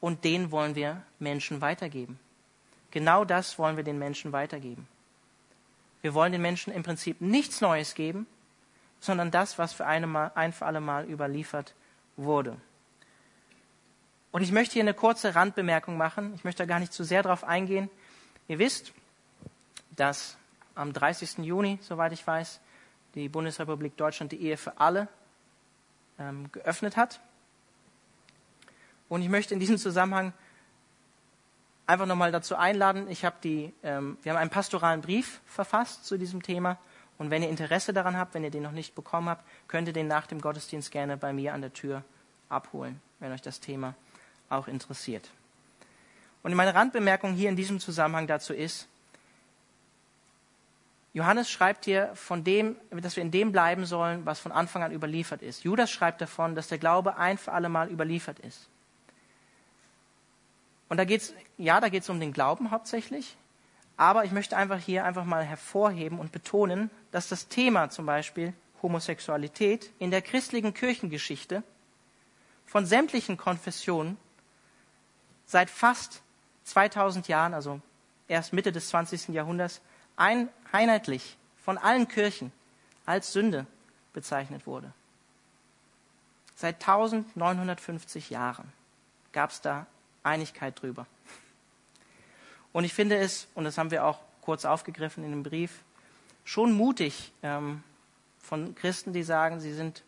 und 0.00 0.24
den 0.24 0.50
wollen 0.50 0.74
wir 0.74 1.02
Menschen 1.18 1.60
weitergeben. 1.60 2.18
Genau 2.92 3.24
das 3.24 3.58
wollen 3.58 3.76
wir 3.76 3.84
den 3.84 3.98
Menschen 3.98 4.32
weitergeben. 4.32 4.88
Wir 6.00 6.14
wollen 6.14 6.32
den 6.32 6.42
Menschen 6.42 6.72
im 6.72 6.82
Prinzip 6.82 7.20
nichts 7.20 7.60
Neues 7.60 7.94
geben, 7.94 8.26
sondern 9.00 9.30
das, 9.30 9.58
was 9.58 9.72
für 9.72 9.84
Mal, 10.06 10.30
ein 10.34 10.52
für 10.52 10.66
alle 10.66 10.80
Mal 10.80 11.04
überliefert 11.06 11.74
wurde. 12.16 12.56
Und 14.30 14.42
ich 14.42 14.52
möchte 14.52 14.74
hier 14.74 14.82
eine 14.82 14.94
kurze 14.94 15.34
Randbemerkung 15.34 15.96
machen. 15.96 16.34
Ich 16.34 16.44
möchte 16.44 16.62
da 16.62 16.66
gar 16.66 16.78
nicht 16.78 16.92
zu 16.92 17.04
sehr 17.04 17.22
darauf 17.22 17.42
eingehen. 17.42 17.90
Ihr 18.46 18.58
wisst, 18.58 18.92
dass 19.96 20.36
am 20.74 20.92
30. 20.92 21.38
Juni, 21.38 21.78
soweit 21.82 22.12
ich 22.12 22.26
weiß, 22.26 22.60
die 23.14 23.28
Bundesrepublik 23.28 23.96
Deutschland 23.96 24.32
die 24.32 24.42
Ehe 24.42 24.56
für 24.56 24.78
alle 24.78 25.08
ähm, 26.18 26.50
geöffnet 26.52 26.96
hat. 26.96 27.20
Und 29.08 29.22
ich 29.22 29.28
möchte 29.28 29.54
in 29.54 29.60
diesem 29.60 29.78
Zusammenhang 29.78 30.32
einfach 31.86 32.06
nochmal 32.06 32.32
dazu 32.32 32.56
einladen. 32.56 33.08
Ich 33.08 33.24
habe 33.24 33.36
die, 33.42 33.72
ähm, 33.82 34.18
wir 34.22 34.32
haben 34.32 34.38
einen 34.38 34.50
pastoralen 34.50 35.00
Brief 35.00 35.40
verfasst 35.46 36.04
zu 36.04 36.18
diesem 36.18 36.42
Thema. 36.42 36.78
Und 37.18 37.30
wenn 37.30 37.42
ihr 37.42 37.48
Interesse 37.48 37.92
daran 37.92 38.16
habt, 38.16 38.34
wenn 38.34 38.42
ihr 38.42 38.50
den 38.50 38.62
noch 38.62 38.72
nicht 38.72 38.94
bekommen 38.94 39.28
habt, 39.28 39.44
könnt 39.68 39.86
ihr 39.86 39.94
den 39.94 40.08
nach 40.08 40.26
dem 40.26 40.40
Gottesdienst 40.40 40.90
gerne 40.90 41.16
bei 41.16 41.32
mir 41.32 41.54
an 41.54 41.60
der 41.60 41.72
Tür 41.72 42.02
abholen, 42.48 43.00
wenn 43.20 43.32
euch 43.32 43.42
das 43.42 43.60
Thema 43.60 43.94
auch 44.48 44.66
interessiert. 44.66 45.30
Und 46.42 46.54
meine 46.54 46.74
Randbemerkung 46.74 47.34
hier 47.34 47.48
in 47.48 47.56
diesem 47.56 47.80
Zusammenhang 47.80 48.26
dazu 48.26 48.52
ist, 48.52 48.88
Johannes 51.14 51.48
schreibt 51.48 51.84
hier 51.84 52.10
von 52.14 52.42
dem, 52.42 52.76
dass 52.90 53.14
wir 53.14 53.22
in 53.22 53.30
dem 53.30 53.52
bleiben 53.52 53.86
sollen, 53.86 54.26
was 54.26 54.40
von 54.40 54.50
Anfang 54.50 54.82
an 54.82 54.90
überliefert 54.90 55.42
ist. 55.42 55.62
Judas 55.62 55.90
schreibt 55.90 56.20
davon, 56.20 56.56
dass 56.56 56.66
der 56.66 56.78
Glaube 56.78 57.16
ein 57.16 57.38
für 57.38 57.52
alle 57.52 57.68
Mal 57.68 57.88
überliefert 57.88 58.40
ist. 58.40 58.68
Und 60.88 60.96
da 60.96 61.04
geht's, 61.04 61.32
ja, 61.56 61.80
da 61.80 61.88
geht 61.88 62.02
es 62.02 62.10
um 62.10 62.18
den 62.18 62.32
Glauben 62.32 62.72
hauptsächlich. 62.72 63.36
Aber 63.96 64.24
ich 64.24 64.32
möchte 64.32 64.56
einfach 64.56 64.80
hier 64.80 65.04
einfach 65.04 65.24
mal 65.24 65.44
hervorheben 65.44 66.18
und 66.18 66.32
betonen, 66.32 66.90
dass 67.12 67.28
das 67.28 67.46
Thema 67.46 67.90
zum 67.90 68.06
Beispiel 68.06 68.52
Homosexualität 68.82 69.92
in 70.00 70.10
der 70.10 70.20
christlichen 70.20 70.74
Kirchengeschichte 70.74 71.62
von 72.66 72.86
sämtlichen 72.86 73.36
Konfessionen 73.36 74.16
seit 75.46 75.70
fast 75.70 76.22
2000 76.64 77.28
Jahren, 77.28 77.54
also 77.54 77.80
erst 78.26 78.52
Mitte 78.52 78.72
des 78.72 78.88
20. 78.88 79.28
Jahrhunderts, 79.28 79.80
ein, 80.16 80.48
einheitlich 80.72 81.36
von 81.64 81.78
allen 81.78 82.08
Kirchen 82.08 82.52
als 83.06 83.32
Sünde 83.32 83.66
bezeichnet 84.12 84.66
wurde. 84.66 84.92
Seit 86.56 86.76
1950 86.76 88.30
Jahren 88.30 88.72
gab 89.32 89.50
es 89.50 89.60
da 89.60 89.86
Einigkeit 90.22 90.80
drüber. 90.80 91.06
Und 92.72 92.84
ich 92.84 92.94
finde 92.94 93.16
es, 93.16 93.48
und 93.54 93.64
das 93.64 93.78
haben 93.78 93.90
wir 93.90 94.04
auch 94.04 94.20
kurz 94.40 94.64
aufgegriffen 94.64 95.24
in 95.24 95.30
dem 95.30 95.42
Brief, 95.42 95.82
schon 96.44 96.72
mutig 96.72 97.32
ähm, 97.42 97.82
von 98.38 98.74
Christen, 98.74 99.12
die 99.12 99.22
sagen, 99.22 99.60
sie 99.60 99.72
sind, 99.72 100.02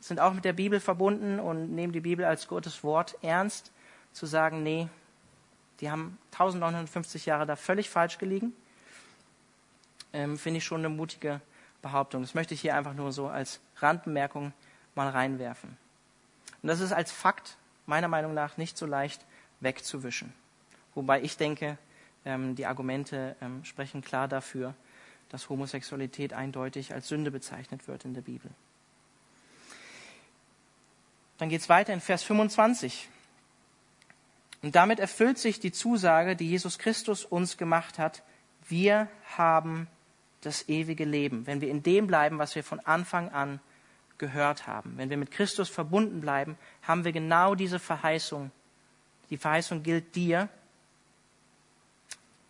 sind 0.00 0.20
auch 0.20 0.34
mit 0.34 0.44
der 0.44 0.52
Bibel 0.52 0.80
verbunden 0.80 1.40
und 1.40 1.74
nehmen 1.74 1.92
die 1.92 2.00
Bibel 2.00 2.24
als 2.24 2.46
Gottes 2.46 2.84
Wort 2.84 3.16
ernst, 3.22 3.72
zu 4.12 4.26
sagen, 4.26 4.62
nee, 4.62 4.88
die 5.80 5.90
haben 5.90 6.18
1950 6.32 7.26
Jahre 7.26 7.46
da 7.46 7.56
völlig 7.56 7.90
falsch 7.90 8.18
gelegen 8.18 8.54
ähm, 10.14 10.38
finde 10.38 10.58
ich 10.58 10.64
schon 10.64 10.80
eine 10.80 10.88
mutige 10.88 11.42
Behauptung. 11.82 12.22
Das 12.22 12.34
möchte 12.34 12.54
ich 12.54 12.62
hier 12.62 12.74
einfach 12.74 12.94
nur 12.94 13.12
so 13.12 13.28
als 13.28 13.60
Randbemerkung 13.76 14.54
mal 14.94 15.10
reinwerfen. 15.10 15.76
Und 16.62 16.68
das 16.68 16.80
ist 16.80 16.92
als 16.92 17.12
Fakt 17.12 17.58
meiner 17.84 18.08
Meinung 18.08 18.32
nach 18.32 18.56
nicht 18.56 18.78
so 18.78 18.86
leicht 18.86 19.26
wegzuwischen. 19.60 20.32
Wobei 20.94 21.20
ich 21.20 21.36
denke, 21.36 21.76
ähm, 22.24 22.54
die 22.54 22.64
Argumente 22.64 23.36
ähm, 23.42 23.64
sprechen 23.64 24.00
klar 24.00 24.28
dafür, 24.28 24.74
dass 25.28 25.48
Homosexualität 25.48 26.32
eindeutig 26.32 26.94
als 26.94 27.08
Sünde 27.08 27.30
bezeichnet 27.30 27.88
wird 27.88 28.04
in 28.04 28.14
der 28.14 28.22
Bibel. 28.22 28.50
Dann 31.38 31.48
geht 31.48 31.60
es 31.60 31.68
weiter 31.68 31.92
in 31.92 32.00
Vers 32.00 32.22
25. 32.22 33.08
Und 34.62 34.76
damit 34.76 35.00
erfüllt 35.00 35.38
sich 35.38 35.60
die 35.60 35.72
Zusage, 35.72 36.36
die 36.36 36.48
Jesus 36.48 36.78
Christus 36.78 37.24
uns 37.24 37.56
gemacht 37.56 37.98
hat. 37.98 38.22
Wir 38.68 39.08
haben 39.36 39.88
das 40.46 40.68
ewige 40.68 41.04
Leben, 41.04 41.46
wenn 41.46 41.60
wir 41.60 41.68
in 41.68 41.82
dem 41.82 42.06
bleiben, 42.06 42.38
was 42.38 42.54
wir 42.54 42.64
von 42.64 42.80
Anfang 42.80 43.30
an 43.30 43.60
gehört 44.18 44.66
haben. 44.66 44.94
Wenn 44.96 45.10
wir 45.10 45.16
mit 45.16 45.30
Christus 45.30 45.68
verbunden 45.68 46.20
bleiben, 46.20 46.56
haben 46.82 47.04
wir 47.04 47.12
genau 47.12 47.54
diese 47.54 47.78
Verheißung. 47.78 48.50
Die 49.30 49.36
Verheißung 49.36 49.82
gilt 49.82 50.14
dir, 50.14 50.48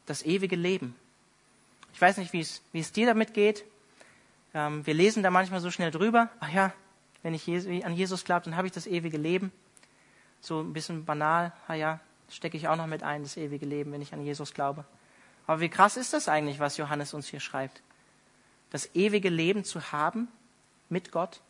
das 0.06 0.22
ewige 0.22 0.56
Leben. 0.56 0.94
Ich 1.94 2.00
weiß 2.00 2.18
nicht, 2.18 2.32
wie 2.32 2.40
es, 2.40 2.60
wie 2.72 2.80
es 2.80 2.92
dir 2.92 3.06
damit 3.06 3.34
geht. 3.34 3.64
Ähm, 4.52 4.86
wir 4.86 4.94
lesen 4.94 5.22
da 5.22 5.30
manchmal 5.30 5.60
so 5.60 5.70
schnell 5.70 5.90
drüber. 5.90 6.28
Ach 6.40 6.52
ja, 6.52 6.72
wenn 7.22 7.34
ich 7.34 7.48
an 7.48 7.94
Jesus 7.94 8.24
glaube, 8.24 8.44
dann 8.44 8.56
habe 8.56 8.66
ich 8.66 8.72
das 8.72 8.86
ewige 8.86 9.16
Leben. 9.16 9.50
So 10.40 10.60
ein 10.60 10.74
bisschen 10.74 11.04
banal. 11.04 11.52
Ah 11.68 11.74
ja, 11.74 12.00
stecke 12.28 12.56
ich 12.56 12.68
auch 12.68 12.76
noch 12.76 12.86
mit 12.86 13.02
ein, 13.02 13.22
das 13.22 13.36
ewige 13.36 13.64
Leben, 13.64 13.92
wenn 13.92 14.02
ich 14.02 14.12
an 14.12 14.22
Jesus 14.22 14.52
glaube. 14.52 14.84
Aber 15.46 15.60
wie 15.60 15.68
krass 15.68 15.96
ist 15.96 16.12
das 16.12 16.28
eigentlich, 16.28 16.58
was 16.58 16.76
Johannes 16.76 17.14
uns 17.14 17.28
hier 17.28 17.40
schreibt? 17.40 17.82
Das 18.70 18.94
ewige 18.94 19.28
Leben 19.28 19.64
zu 19.64 19.92
haben 19.92 20.28
mit 20.88 21.12
Gott. 21.12 21.40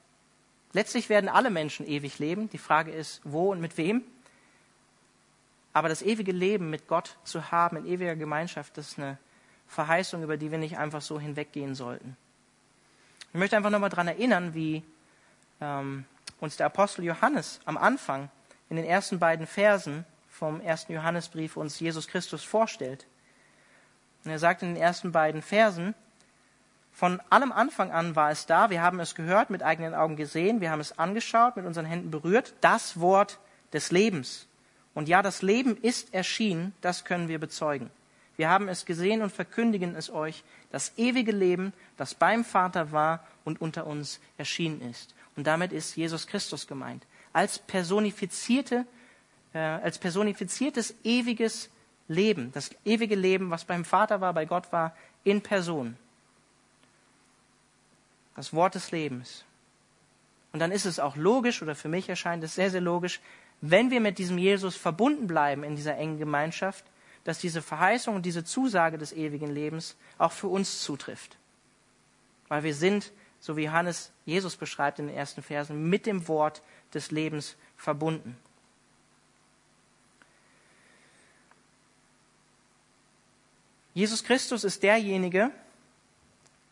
Letztlich 0.72 1.08
werden 1.08 1.28
alle 1.28 1.50
Menschen 1.50 1.86
ewig 1.86 2.18
leben. 2.18 2.50
Die 2.50 2.58
Frage 2.58 2.90
ist, 2.90 3.20
wo 3.24 3.52
und 3.52 3.60
mit 3.60 3.78
wem. 3.78 4.02
Aber 5.72 5.88
das 5.88 6.02
ewige 6.02 6.32
Leben 6.32 6.70
mit 6.70 6.88
Gott 6.88 7.16
zu 7.24 7.50
haben, 7.50 7.76
in 7.76 7.86
ewiger 7.86 8.16
Gemeinschaft, 8.16 8.76
das 8.76 8.92
ist 8.92 8.98
eine 8.98 9.18
Verheißung, 9.68 10.22
über 10.22 10.36
die 10.36 10.50
wir 10.50 10.58
nicht 10.58 10.78
einfach 10.78 11.02
so 11.02 11.18
hinweggehen 11.18 11.74
sollten. 11.74 12.16
Ich 13.32 13.38
möchte 13.38 13.56
einfach 13.56 13.70
nochmal 13.70 13.90
daran 13.90 14.08
erinnern, 14.08 14.54
wie 14.54 14.84
ähm, 15.60 16.04
uns 16.40 16.56
der 16.56 16.66
Apostel 16.66 17.04
Johannes 17.04 17.60
am 17.64 17.76
Anfang 17.76 18.30
in 18.68 18.76
den 18.76 18.84
ersten 18.84 19.18
beiden 19.18 19.46
Versen 19.46 20.04
vom 20.28 20.60
ersten 20.60 20.92
Johannesbrief 20.92 21.56
uns 21.56 21.80
Jesus 21.80 22.06
Christus 22.06 22.44
vorstellt. 22.44 23.06
Und 24.24 24.30
er 24.30 24.38
sagt 24.38 24.62
in 24.62 24.74
den 24.74 24.82
ersten 24.82 25.12
beiden 25.12 25.42
Versen, 25.42 25.94
von 26.92 27.20
allem 27.28 27.50
Anfang 27.50 27.90
an 27.90 28.14
war 28.14 28.30
es 28.30 28.46
da, 28.46 28.70
wir 28.70 28.80
haben 28.80 29.00
es 29.00 29.14
gehört, 29.14 29.50
mit 29.50 29.62
eigenen 29.62 29.94
Augen 29.94 30.16
gesehen, 30.16 30.60
wir 30.60 30.70
haben 30.70 30.80
es 30.80 30.96
angeschaut, 30.98 31.56
mit 31.56 31.66
unseren 31.66 31.86
Händen 31.86 32.10
berührt, 32.10 32.54
das 32.60 33.00
Wort 33.00 33.40
des 33.72 33.90
Lebens. 33.90 34.46
Und 34.94 35.08
ja, 35.08 35.20
das 35.20 35.42
Leben 35.42 35.76
ist 35.76 36.14
erschienen, 36.14 36.72
das 36.80 37.04
können 37.04 37.26
wir 37.28 37.40
bezeugen. 37.40 37.90
Wir 38.36 38.48
haben 38.48 38.68
es 38.68 38.84
gesehen 38.84 39.22
und 39.22 39.30
verkündigen 39.30 39.96
es 39.96 40.08
euch, 40.08 40.44
das 40.70 40.92
ewige 40.96 41.32
Leben, 41.32 41.72
das 41.96 42.14
beim 42.14 42.44
Vater 42.44 42.92
war 42.92 43.26
und 43.44 43.60
unter 43.60 43.86
uns 43.86 44.20
erschienen 44.38 44.80
ist. 44.88 45.14
Und 45.36 45.46
damit 45.46 45.72
ist 45.72 45.96
Jesus 45.96 46.26
Christus 46.26 46.66
gemeint. 46.66 47.04
Als 47.32 47.58
personifizierte, 47.58 48.86
äh, 49.52 49.58
als 49.58 49.98
personifiziertes 49.98 50.94
ewiges 51.02 51.70
Leben, 52.08 52.52
das 52.52 52.70
ewige 52.84 53.14
Leben, 53.14 53.50
was 53.50 53.64
beim 53.64 53.84
Vater 53.84 54.20
war, 54.20 54.32
bei 54.32 54.44
Gott 54.44 54.72
war, 54.72 54.94
in 55.24 55.42
Person. 55.42 55.96
Das 58.36 58.52
Wort 58.52 58.74
des 58.74 58.90
Lebens. 58.90 59.44
Und 60.52 60.60
dann 60.60 60.72
ist 60.72 60.86
es 60.86 61.00
auch 61.00 61.16
logisch, 61.16 61.62
oder 61.62 61.74
für 61.74 61.88
mich 61.88 62.08
erscheint 62.08 62.44
es 62.44 62.54
sehr, 62.54 62.70
sehr 62.70 62.80
logisch, 62.80 63.20
wenn 63.60 63.90
wir 63.90 64.00
mit 64.00 64.18
diesem 64.18 64.38
Jesus 64.38 64.76
verbunden 64.76 65.26
bleiben 65.26 65.64
in 65.64 65.76
dieser 65.76 65.96
engen 65.96 66.18
Gemeinschaft, 66.18 66.84
dass 67.24 67.38
diese 67.38 67.62
Verheißung 67.62 68.16
und 68.16 68.26
diese 68.26 68.44
Zusage 68.44 68.98
des 68.98 69.12
ewigen 69.12 69.50
Lebens 69.50 69.96
auch 70.18 70.32
für 70.32 70.48
uns 70.48 70.82
zutrifft. 70.82 71.38
Weil 72.48 72.62
wir 72.62 72.74
sind, 72.74 73.12
so 73.40 73.56
wie 73.56 73.64
Johannes 73.64 74.12
Jesus 74.26 74.56
beschreibt 74.56 74.98
in 74.98 75.06
den 75.06 75.16
ersten 75.16 75.42
Versen, 75.42 75.88
mit 75.88 76.04
dem 76.04 76.28
Wort 76.28 76.60
des 76.92 77.10
Lebens 77.10 77.56
verbunden. 77.76 78.36
Jesus 83.94 84.24
Christus 84.24 84.64
ist 84.64 84.82
derjenige, 84.82 85.50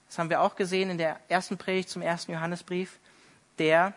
das 0.08 0.18
haben 0.18 0.28
wir 0.28 0.42
auch 0.42 0.56
gesehen 0.56 0.90
in 0.90 0.98
der 0.98 1.20
ersten 1.28 1.56
Predigt 1.56 1.88
zum 1.88 2.02
ersten 2.02 2.32
Johannesbrief, 2.32 2.98
der 3.58 3.94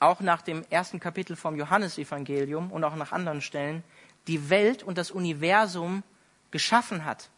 auch 0.00 0.20
nach 0.20 0.40
dem 0.40 0.64
ersten 0.70 0.98
Kapitel 0.98 1.36
vom 1.36 1.56
Johannesevangelium 1.56 2.72
und 2.72 2.82
auch 2.82 2.96
nach 2.96 3.12
anderen 3.12 3.42
Stellen 3.42 3.84
die 4.26 4.48
Welt 4.48 4.82
und 4.82 4.96
das 4.96 5.10
Universum 5.10 6.02
geschaffen 6.50 7.04
hat. 7.04 7.28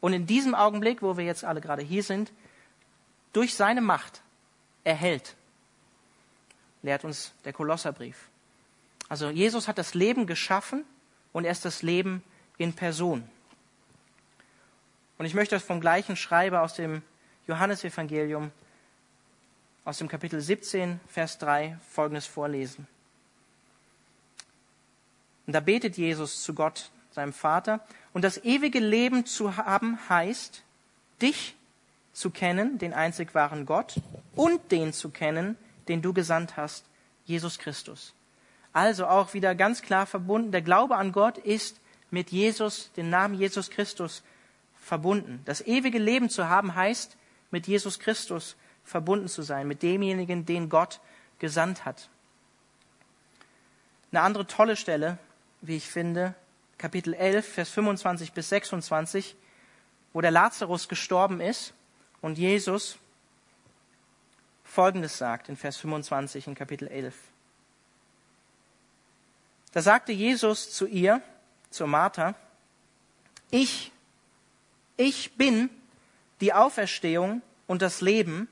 Und 0.00 0.12
in 0.12 0.26
diesem 0.26 0.54
Augenblick, 0.54 1.02
wo 1.02 1.16
wir 1.16 1.24
jetzt 1.24 1.44
alle 1.44 1.60
gerade 1.60 1.82
hier 1.82 2.02
sind, 2.02 2.30
durch 3.32 3.54
seine 3.54 3.80
Macht 3.80 4.20
erhält, 4.84 5.34
lehrt 6.82 7.04
uns 7.04 7.32
der 7.44 7.52
Kolosserbrief. 7.52 8.28
Also 9.08 9.30
Jesus 9.30 9.68
hat 9.68 9.78
das 9.78 9.94
Leben 9.94 10.26
geschaffen 10.26 10.84
und 11.32 11.46
er 11.46 11.52
ist 11.52 11.64
das 11.64 11.82
Leben 11.82 12.22
in 12.58 12.74
Person. 12.74 13.28
Und 15.18 15.26
ich 15.26 15.34
möchte 15.34 15.56
das 15.56 15.64
vom 15.64 15.80
gleichen 15.80 16.16
Schreiber 16.16 16.62
aus 16.62 16.74
dem 16.74 17.02
Johannesevangelium, 17.48 18.52
aus 19.84 19.98
dem 19.98 20.08
Kapitel 20.08 20.40
17, 20.40 21.00
Vers 21.08 21.38
3, 21.38 21.78
folgendes 21.90 22.26
vorlesen. 22.26 22.86
Und 25.46 25.54
da 25.54 25.60
betet 25.60 25.96
Jesus 25.96 26.42
zu 26.42 26.54
Gott, 26.54 26.90
seinem 27.10 27.32
Vater. 27.32 27.80
Und 28.12 28.22
das 28.22 28.44
ewige 28.44 28.78
Leben 28.78 29.26
zu 29.26 29.56
haben 29.56 29.98
heißt, 30.08 30.62
dich 31.20 31.56
zu 32.12 32.30
kennen, 32.30 32.78
den 32.78 32.92
einzig 32.92 33.34
wahren 33.34 33.66
Gott, 33.66 33.94
und 34.36 34.70
den 34.70 34.92
zu 34.92 35.10
kennen, 35.10 35.56
den 35.88 36.02
du 36.02 36.12
gesandt 36.12 36.56
hast, 36.56 36.84
Jesus 37.24 37.58
Christus. 37.58 38.14
Also 38.72 39.06
auch 39.06 39.34
wieder 39.34 39.54
ganz 39.54 39.82
klar 39.82 40.06
verbunden. 40.06 40.52
Der 40.52 40.62
Glaube 40.62 40.96
an 40.96 41.12
Gott 41.12 41.38
ist 41.38 41.80
mit 42.10 42.30
Jesus, 42.30 42.92
den 42.96 43.10
Namen 43.10 43.34
Jesus 43.34 43.70
Christus 43.70 44.22
verbunden. 44.88 45.42
Das 45.44 45.60
ewige 45.60 45.98
Leben 45.98 46.30
zu 46.30 46.48
haben 46.48 46.74
heißt, 46.74 47.16
mit 47.50 47.66
Jesus 47.66 47.98
Christus 47.98 48.56
verbunden 48.84 49.28
zu 49.28 49.42
sein, 49.42 49.68
mit 49.68 49.82
demjenigen, 49.82 50.46
den 50.46 50.70
Gott 50.70 51.00
gesandt 51.38 51.84
hat. 51.84 52.08
Eine 54.10 54.22
andere 54.22 54.46
tolle 54.46 54.76
Stelle, 54.76 55.18
wie 55.60 55.76
ich 55.76 55.88
finde, 55.88 56.34
Kapitel 56.78 57.12
11, 57.12 57.46
Vers 57.46 57.68
25 57.70 58.32
bis 58.32 58.48
26, 58.48 59.36
wo 60.14 60.20
der 60.22 60.30
Lazarus 60.30 60.88
gestorben 60.88 61.40
ist 61.40 61.74
und 62.22 62.38
Jesus 62.38 62.98
Folgendes 64.64 65.18
sagt 65.18 65.48
in 65.48 65.56
Vers 65.56 65.78
25 65.78 66.46
in 66.46 66.54
Kapitel 66.54 66.88
11. 66.88 67.14
Da 69.72 69.82
sagte 69.82 70.12
Jesus 70.12 70.70
zu 70.70 70.86
ihr, 70.86 71.20
zur 71.70 71.86
Martha, 71.86 72.34
ich 73.50 73.92
ich 74.98 75.36
bin 75.36 75.70
die 76.42 76.52
Auferstehung 76.52 77.40
und 77.66 77.80
das 77.80 78.02
Leben. 78.02 78.48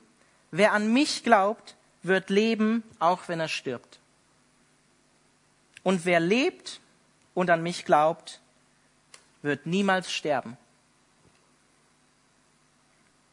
Wer 0.51 0.73
an 0.73 0.91
mich 0.93 1.23
glaubt, 1.23 1.77
wird 2.03 2.31
leben, 2.31 2.83
auch 2.99 3.29
wenn 3.29 3.41
er 3.41 3.49
stirbt. 3.49 3.99
Und 5.83 6.05
wer 6.05 6.21
lebt 6.21 6.81
und 7.35 7.51
an 7.51 7.63
mich 7.63 7.85
glaubt, 7.85 8.41
wird 9.43 9.67
niemals 9.67 10.11
sterben. 10.11 10.57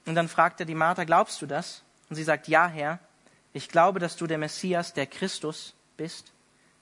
Und 0.05 0.15
dann 0.15 0.27
fragt 0.27 0.59
er 0.59 0.65
die 0.65 0.75
Martha, 0.75 1.05
glaubst 1.05 1.41
du 1.41 1.45
das? 1.45 1.81
Und 2.09 2.15
sie 2.15 2.23
sagt, 2.23 2.47
ja, 2.47 2.67
Herr, 2.67 2.99
ich 3.53 3.69
glaube, 3.69 3.99
dass 3.99 4.17
du 4.17 4.27
der 4.27 4.37
Messias, 4.37 4.93
der 4.93 5.05
Christus 5.05 5.73
bist. 5.97 6.31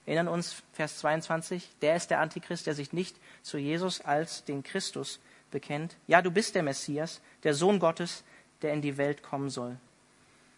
Erinnern 0.06 0.28
uns, 0.28 0.62
Vers 0.72 0.98
22, 0.98 1.68
der 1.82 1.96
ist 1.96 2.10
der 2.10 2.20
Antichrist, 2.20 2.66
der 2.66 2.74
sich 2.74 2.92
nicht 2.92 3.16
zu 3.42 3.58
Jesus 3.58 4.00
als 4.00 4.44
den 4.44 4.62
Christus 4.62 5.20
bekennt. 5.52 5.96
Ja, 6.08 6.20
du 6.20 6.32
bist 6.32 6.56
der 6.56 6.64
Messias, 6.64 7.20
der 7.44 7.54
Sohn 7.54 7.78
Gottes, 7.78 8.24
der 8.62 8.72
in 8.72 8.82
die 8.82 8.96
Welt 8.96 9.22
kommen 9.22 9.50
soll. 9.50 9.76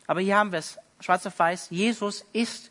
Aber 0.07 0.21
hier 0.21 0.39
haben 0.39 0.53
wir 0.53 0.59
es, 0.59 0.79
schwarz 1.01 1.27
auf 1.27 1.39
weiß, 1.39 1.69
Jesus 1.71 2.25
ist 2.33 2.71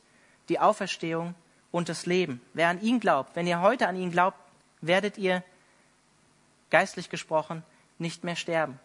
die 0.50 0.60
Auferstehung 0.60 1.36
und 1.72 1.90
das 1.90 2.06
Leben. 2.06 2.42
Wer 2.54 2.70
an 2.70 2.82
ihn 2.82 3.00
glaubt, 3.00 3.36
wenn 3.36 3.48
ihr 3.48 3.62
heute 3.62 3.88
an 3.88 3.96
ihn 3.96 4.12
glaubt, 4.12 4.38
werdet 4.82 5.18
ihr, 5.18 5.44
geistlich 6.70 7.10
gesprochen, 7.10 7.64
nicht 8.00 8.24
mehr 8.24 8.36
sterben. 8.36 8.80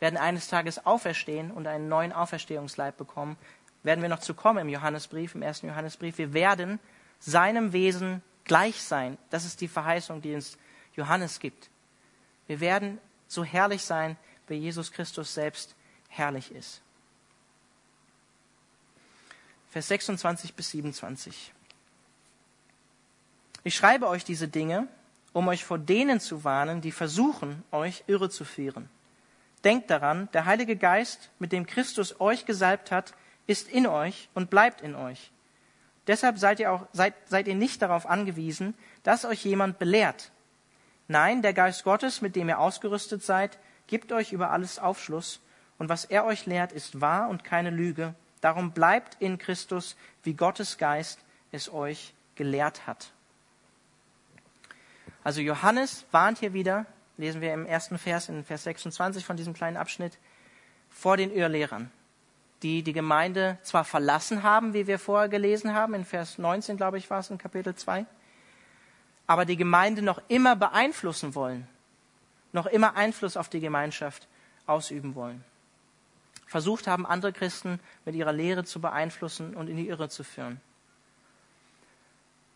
Werden 0.00 0.16
eines 0.16 0.48
Tages 0.48 0.84
auferstehen 0.84 1.50
und 1.50 1.66
einen 1.66 1.88
neuen 1.88 2.12
Auferstehungsleib 2.12 2.96
bekommen. 2.96 3.36
Werden 3.82 4.02
wir 4.02 4.08
noch 4.08 4.20
zu 4.20 4.34
kommen 4.34 4.58
im 4.58 4.68
Johannesbrief, 4.68 5.34
im 5.34 5.42
ersten 5.42 5.68
Johannesbrief. 5.68 6.18
Wir 6.18 6.32
werden 6.32 6.80
seinem 7.18 7.72
Wesen 7.72 8.22
gleich 8.44 8.82
sein. 8.82 9.18
Das 9.30 9.44
ist 9.44 9.60
die 9.60 9.68
Verheißung, 9.68 10.20
die 10.22 10.34
uns 10.34 10.58
Johannes 10.94 11.40
gibt. 11.40 11.70
Wir 12.46 12.60
werden 12.60 12.98
so 13.28 13.44
herrlich 13.44 13.82
sein, 13.82 14.16
wie 14.46 14.54
Jesus 14.54 14.92
Christus 14.92 15.34
selbst 15.34 15.74
herrlich 16.08 16.52
ist. 16.52 16.80
Vers 19.70 19.88
26 19.88 20.54
bis 20.54 20.70
27. 20.70 21.52
Ich 23.64 23.74
schreibe 23.74 24.08
euch 24.08 24.24
diese 24.24 24.48
Dinge, 24.48 24.88
um 25.32 25.48
euch 25.48 25.64
vor 25.64 25.78
denen 25.78 26.20
zu 26.20 26.44
warnen, 26.44 26.80
die 26.80 26.92
versuchen, 26.92 27.62
euch 27.72 28.04
irre 28.06 28.30
zu 28.30 28.44
führen. 28.44 28.88
Denkt 29.64 29.90
daran, 29.90 30.28
der 30.32 30.46
Heilige 30.46 30.76
Geist, 30.76 31.30
mit 31.38 31.52
dem 31.52 31.66
Christus 31.66 32.20
euch 32.20 32.46
gesalbt 32.46 32.90
hat, 32.90 33.12
ist 33.46 33.68
in 33.68 33.86
euch 33.86 34.28
und 34.34 34.48
bleibt 34.48 34.80
in 34.80 34.94
euch. 34.94 35.32
Deshalb 36.06 36.38
seid 36.38 36.60
ihr, 36.60 36.72
auch, 36.72 36.86
seid, 36.92 37.14
seid 37.26 37.48
ihr 37.48 37.54
nicht 37.54 37.82
darauf 37.82 38.06
angewiesen, 38.06 38.74
dass 39.02 39.24
euch 39.24 39.44
jemand 39.44 39.78
belehrt. 39.78 40.30
Nein, 41.08 41.42
der 41.42 41.52
Geist 41.52 41.84
Gottes, 41.84 42.20
mit 42.20 42.36
dem 42.36 42.48
ihr 42.48 42.58
ausgerüstet 42.58 43.22
seid, 43.22 43.58
gibt 43.86 44.12
euch 44.12 44.32
über 44.32 44.50
alles 44.50 44.78
Aufschluss. 44.78 45.40
Und 45.78 45.88
was 45.88 46.04
er 46.04 46.24
euch 46.24 46.46
lehrt, 46.46 46.72
ist 46.72 47.00
wahr 47.00 47.28
und 47.28 47.44
keine 47.44 47.70
Lüge. 47.70 48.14
Darum 48.40 48.72
bleibt 48.72 49.16
in 49.20 49.38
Christus, 49.38 49.96
wie 50.22 50.34
Gottes 50.34 50.78
Geist 50.78 51.20
es 51.52 51.72
euch 51.72 52.14
gelehrt 52.34 52.86
hat. 52.86 53.12
Also 55.22 55.40
Johannes 55.40 56.04
warnt 56.12 56.38
hier 56.38 56.52
wieder, 56.52 56.86
lesen 57.16 57.40
wir 57.40 57.52
im 57.52 57.66
ersten 57.66 57.98
Vers, 57.98 58.28
in 58.28 58.44
Vers 58.44 58.64
26 58.64 59.24
von 59.24 59.36
diesem 59.36 59.54
kleinen 59.54 59.76
Abschnitt, 59.76 60.18
vor 60.90 61.16
den 61.16 61.32
Irrlehrern 61.32 61.90
die 62.62 62.82
die 62.82 62.92
Gemeinde 62.92 63.58
zwar 63.62 63.84
verlassen 63.84 64.42
haben, 64.42 64.72
wie 64.72 64.86
wir 64.86 64.98
vorher 64.98 65.28
gelesen 65.28 65.74
haben, 65.74 65.94
in 65.94 66.04
Vers 66.04 66.38
19, 66.38 66.76
glaube 66.76 66.98
ich, 66.98 67.10
war 67.10 67.20
es 67.20 67.30
in 67.30 67.38
Kapitel 67.38 67.74
2, 67.74 68.06
aber 69.26 69.44
die 69.44 69.56
Gemeinde 69.56 70.02
noch 70.02 70.20
immer 70.28 70.56
beeinflussen 70.56 71.34
wollen, 71.34 71.66
noch 72.52 72.66
immer 72.66 72.96
Einfluss 72.96 73.36
auf 73.36 73.48
die 73.48 73.60
Gemeinschaft 73.60 74.28
ausüben 74.66 75.14
wollen. 75.14 75.44
Versucht 76.46 76.86
haben, 76.86 77.06
andere 77.06 77.32
Christen 77.32 77.80
mit 78.04 78.14
ihrer 78.14 78.32
Lehre 78.32 78.64
zu 78.64 78.80
beeinflussen 78.80 79.56
und 79.56 79.68
in 79.68 79.76
die 79.76 79.88
Irre 79.88 80.08
zu 80.08 80.22
führen. 80.22 80.60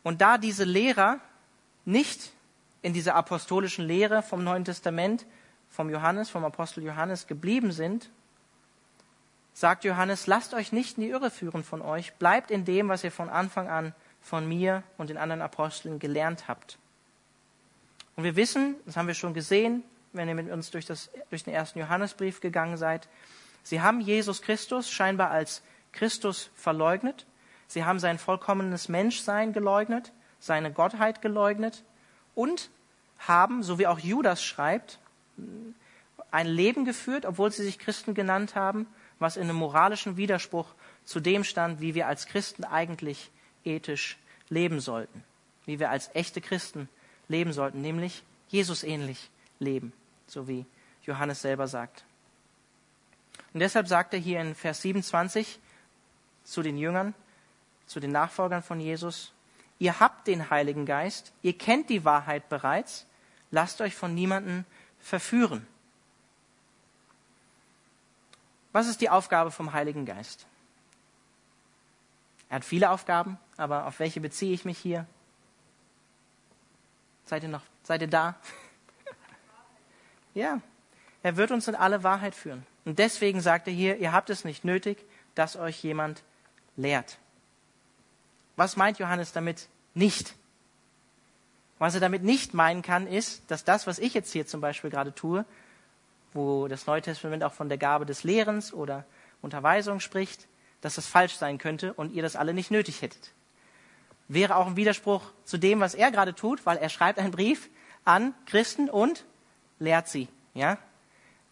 Und 0.03 0.21
da 0.21 0.39
diese 0.39 0.65
Lehrer 0.65 1.19
nicht 1.85 2.33
in 2.83 2.93
dieser 2.93 3.15
apostolischen 3.15 3.85
Lehre 3.85 4.23
vom 4.23 4.45
Neuen 4.45 4.65
Testament, 4.65 5.27
vom 5.69 5.91
Johannes, 5.91 6.31
vom 6.31 6.45
Apostel 6.45 6.85
Johannes 6.85 7.27
geblieben 7.27 7.73
sind, 7.73 8.11
sagt 9.53 9.85
Johannes, 9.85 10.27
lasst 10.27 10.55
euch 10.55 10.73
nicht 10.73 10.97
in 10.97 11.05
die 11.05 11.11
Irre 11.11 11.31
führen 11.31 11.65
von 11.65 11.83
euch, 11.83 12.15
bleibt 12.15 12.51
in 12.51 12.65
dem, 12.65 12.89
was 12.89 13.05
ihr 13.05 13.13
von 13.13 13.29
Anfang 13.29 13.69
an 13.69 13.95
von 14.21 14.49
mir 14.49 14.83
und 14.99 15.11
den 15.11 15.17
anderen 15.17 15.43
Aposteln 15.43 15.99
gelernt 15.99 16.49
habt. 16.49 16.79
Und 18.17 18.25
wir 18.25 18.37
wissen, 18.37 18.77
das 18.87 18.97
haben 18.97 19.07
wir 19.07 19.15
schon 19.15 19.35
gesehen, 19.35 19.83
wenn 20.13 20.29
ihr 20.29 20.35
mit 20.35 20.51
uns 20.51 20.71
durch, 20.71 20.87
das, 20.87 21.11
durch 21.31 21.45
den 21.45 21.55
ersten 21.55 21.79
Johannesbrief 21.79 22.41
gegangen 22.41 22.77
seid, 22.77 23.09
sie 23.63 23.81
haben 23.81 24.01
Jesus 24.01 24.43
Christus 24.43 24.91
scheinbar 24.91 25.31
als 25.31 25.63
Christus 25.93 26.51
verleugnet, 26.55 27.27
sie 27.67 27.85
haben 27.85 27.99
sein 27.99 28.19
vollkommenes 28.19 28.89
Menschsein 28.89 29.53
geleugnet, 29.53 30.13
seine 30.39 30.73
Gottheit 30.73 31.23
geleugnet 31.23 31.85
und 32.35 32.71
haben, 33.19 33.63
so 33.63 33.79
wie 33.79 33.87
auch 33.87 33.99
Judas 33.99 34.43
schreibt, 34.43 34.99
ein 36.31 36.47
Leben 36.47 36.85
geführt, 36.85 37.27
obwohl 37.27 37.51
sie 37.51 37.65
sich 37.65 37.79
Christen 37.79 38.15
genannt 38.15 38.55
haben, 38.55 38.87
was 39.19 39.37
in 39.37 39.45
einem 39.45 39.57
moralischen 39.57 40.17
Widerspruch 40.17 40.75
zu 41.05 41.21
dem 41.21 41.45
stand, 41.45 41.81
wie 41.81 41.95
wir 41.95 42.07
als 42.07 42.27
Christen 42.27 42.65
eigentlich 42.65 43.31
ethisch 43.65 44.19
leben 44.49 44.81
sollten, 44.81 45.25
wie 45.67 45.79
wir 45.79 45.91
als 45.91 46.11
echte 46.15 46.41
Christen 46.41 46.89
leben 47.29 47.53
sollten, 47.53 47.81
nämlich 47.81 48.23
Jesus 48.49 48.83
ähnlich 48.83 49.31
leben, 49.59 49.93
so 50.27 50.49
wie 50.49 50.67
Johannes 51.05 51.43
selber 51.43 51.69
sagt. 51.69 52.05
Und 53.53 53.61
deshalb 53.61 53.89
sagt 53.89 54.15
er 54.15 54.21
hier 54.21 54.41
in 54.41 54.55
Vers 54.55 54.83
27 54.83 55.59
zu 56.45 56.63
den 56.63 56.77
Jüngern, 56.77 57.15
zu 57.87 58.01
den 58.01 58.13
Nachfolgern 58.13 58.63
von 58.63 58.81
Jesus, 58.81 59.33
ihr 59.79 59.99
habt 60.01 60.27
den 60.27 60.51
Heiligen 60.51 60.87
Geist, 60.87 61.33
ihr 61.43 61.57
kennt 61.57 61.91
die 61.91 62.05
Wahrheit 62.05 62.49
bereits, 62.49 63.07
lasst 63.51 63.81
euch 63.81 63.95
von 63.95 64.15
niemandem 64.15 64.65
verführen. 65.01 65.67
Was 68.73 68.87
ist 68.87 69.01
die 69.01 69.11
Aufgabe 69.11 69.51
vom 69.51 69.73
Heiligen 69.73 70.07
Geist? 70.07 70.47
Er 72.49 72.57
hat 72.57 72.65
viele 72.65 72.91
Aufgaben, 72.91 73.39
aber 73.61 73.87
auf 73.87 73.99
welche 73.99 74.21
beziehe 74.21 74.53
ich 74.53 74.65
mich 74.65 74.79
hier? 74.79 75.07
Seid 77.27 77.43
ihr 77.43 77.49
noch, 77.49 77.63
seid 77.83 78.01
ihr 78.03 78.09
da? 78.09 78.35
ja, 80.35 80.61
er 81.23 81.37
wird 81.37 81.51
uns 81.51 81.69
in 81.69 81.75
alle 81.75 82.03
Wahrheit 82.03 82.35
führen. 82.35 82.67
Und 82.85 82.99
deswegen 82.99 83.41
sagt 83.41 83.69
er 83.69 83.75
hier, 83.75 83.99
ihr 83.99 84.13
habt 84.13 84.31
es 84.31 84.45
nicht 84.45 84.65
nötig, 84.65 84.99
dass 85.35 85.57
euch 85.57 85.83
jemand 85.85 86.23
lehrt. 86.77 87.19
Was 88.57 88.77
meint 88.77 88.99
Johannes 88.99 89.33
damit 89.33 89.69
nicht? 89.95 90.35
Was 91.79 91.95
er 91.95 92.01
damit 92.01 92.23
nicht 92.23 92.55
meinen 92.55 92.83
kann, 92.83 93.07
ist, 93.07 93.51
dass 93.51 93.65
das, 93.65 93.87
was 93.87 93.99
ich 93.99 94.15
jetzt 94.15 94.33
hier 94.33 94.47
zum 94.47 94.61
Beispiel 94.61 94.91
gerade 94.91 95.15
tue, 95.15 95.45
wo 96.33 96.69
das 96.69 96.87
Neue 96.87 97.03
Testament 97.03 97.45
auch 97.45 97.53
von 97.53 97.69
der 97.69 97.79
Gabe 97.79 98.07
des 98.07 98.25
Lehrens 98.25 98.73
oder 98.73 99.05
Unterweisung 99.43 100.01
spricht, 100.01 100.49
dass 100.81 100.95
das 100.95 101.07
falsch 101.07 101.37
sein 101.37 101.59
könnte 101.59 101.93
und 101.93 102.13
ihr 102.13 102.23
das 102.23 102.37
alle 102.37 102.55
nicht 102.55 102.71
nötig 102.71 103.03
hättet. 103.03 103.33
Wäre 104.33 104.55
auch 104.55 104.69
ein 104.69 104.77
Widerspruch 104.77 105.33
zu 105.43 105.59
dem, 105.59 105.81
was 105.81 105.95
er 105.95 106.13
gerade 106.13 106.35
tut, 106.35 106.65
weil 106.65 106.77
er 106.77 106.89
schreibt 106.89 107.19
einen 107.19 107.33
Brief 107.33 107.69
an 108.05 108.33
Christen 108.47 108.89
und 108.89 109.25
lehrt 109.81 110.07
sie. 110.07 110.29
Ja? 110.55 110.79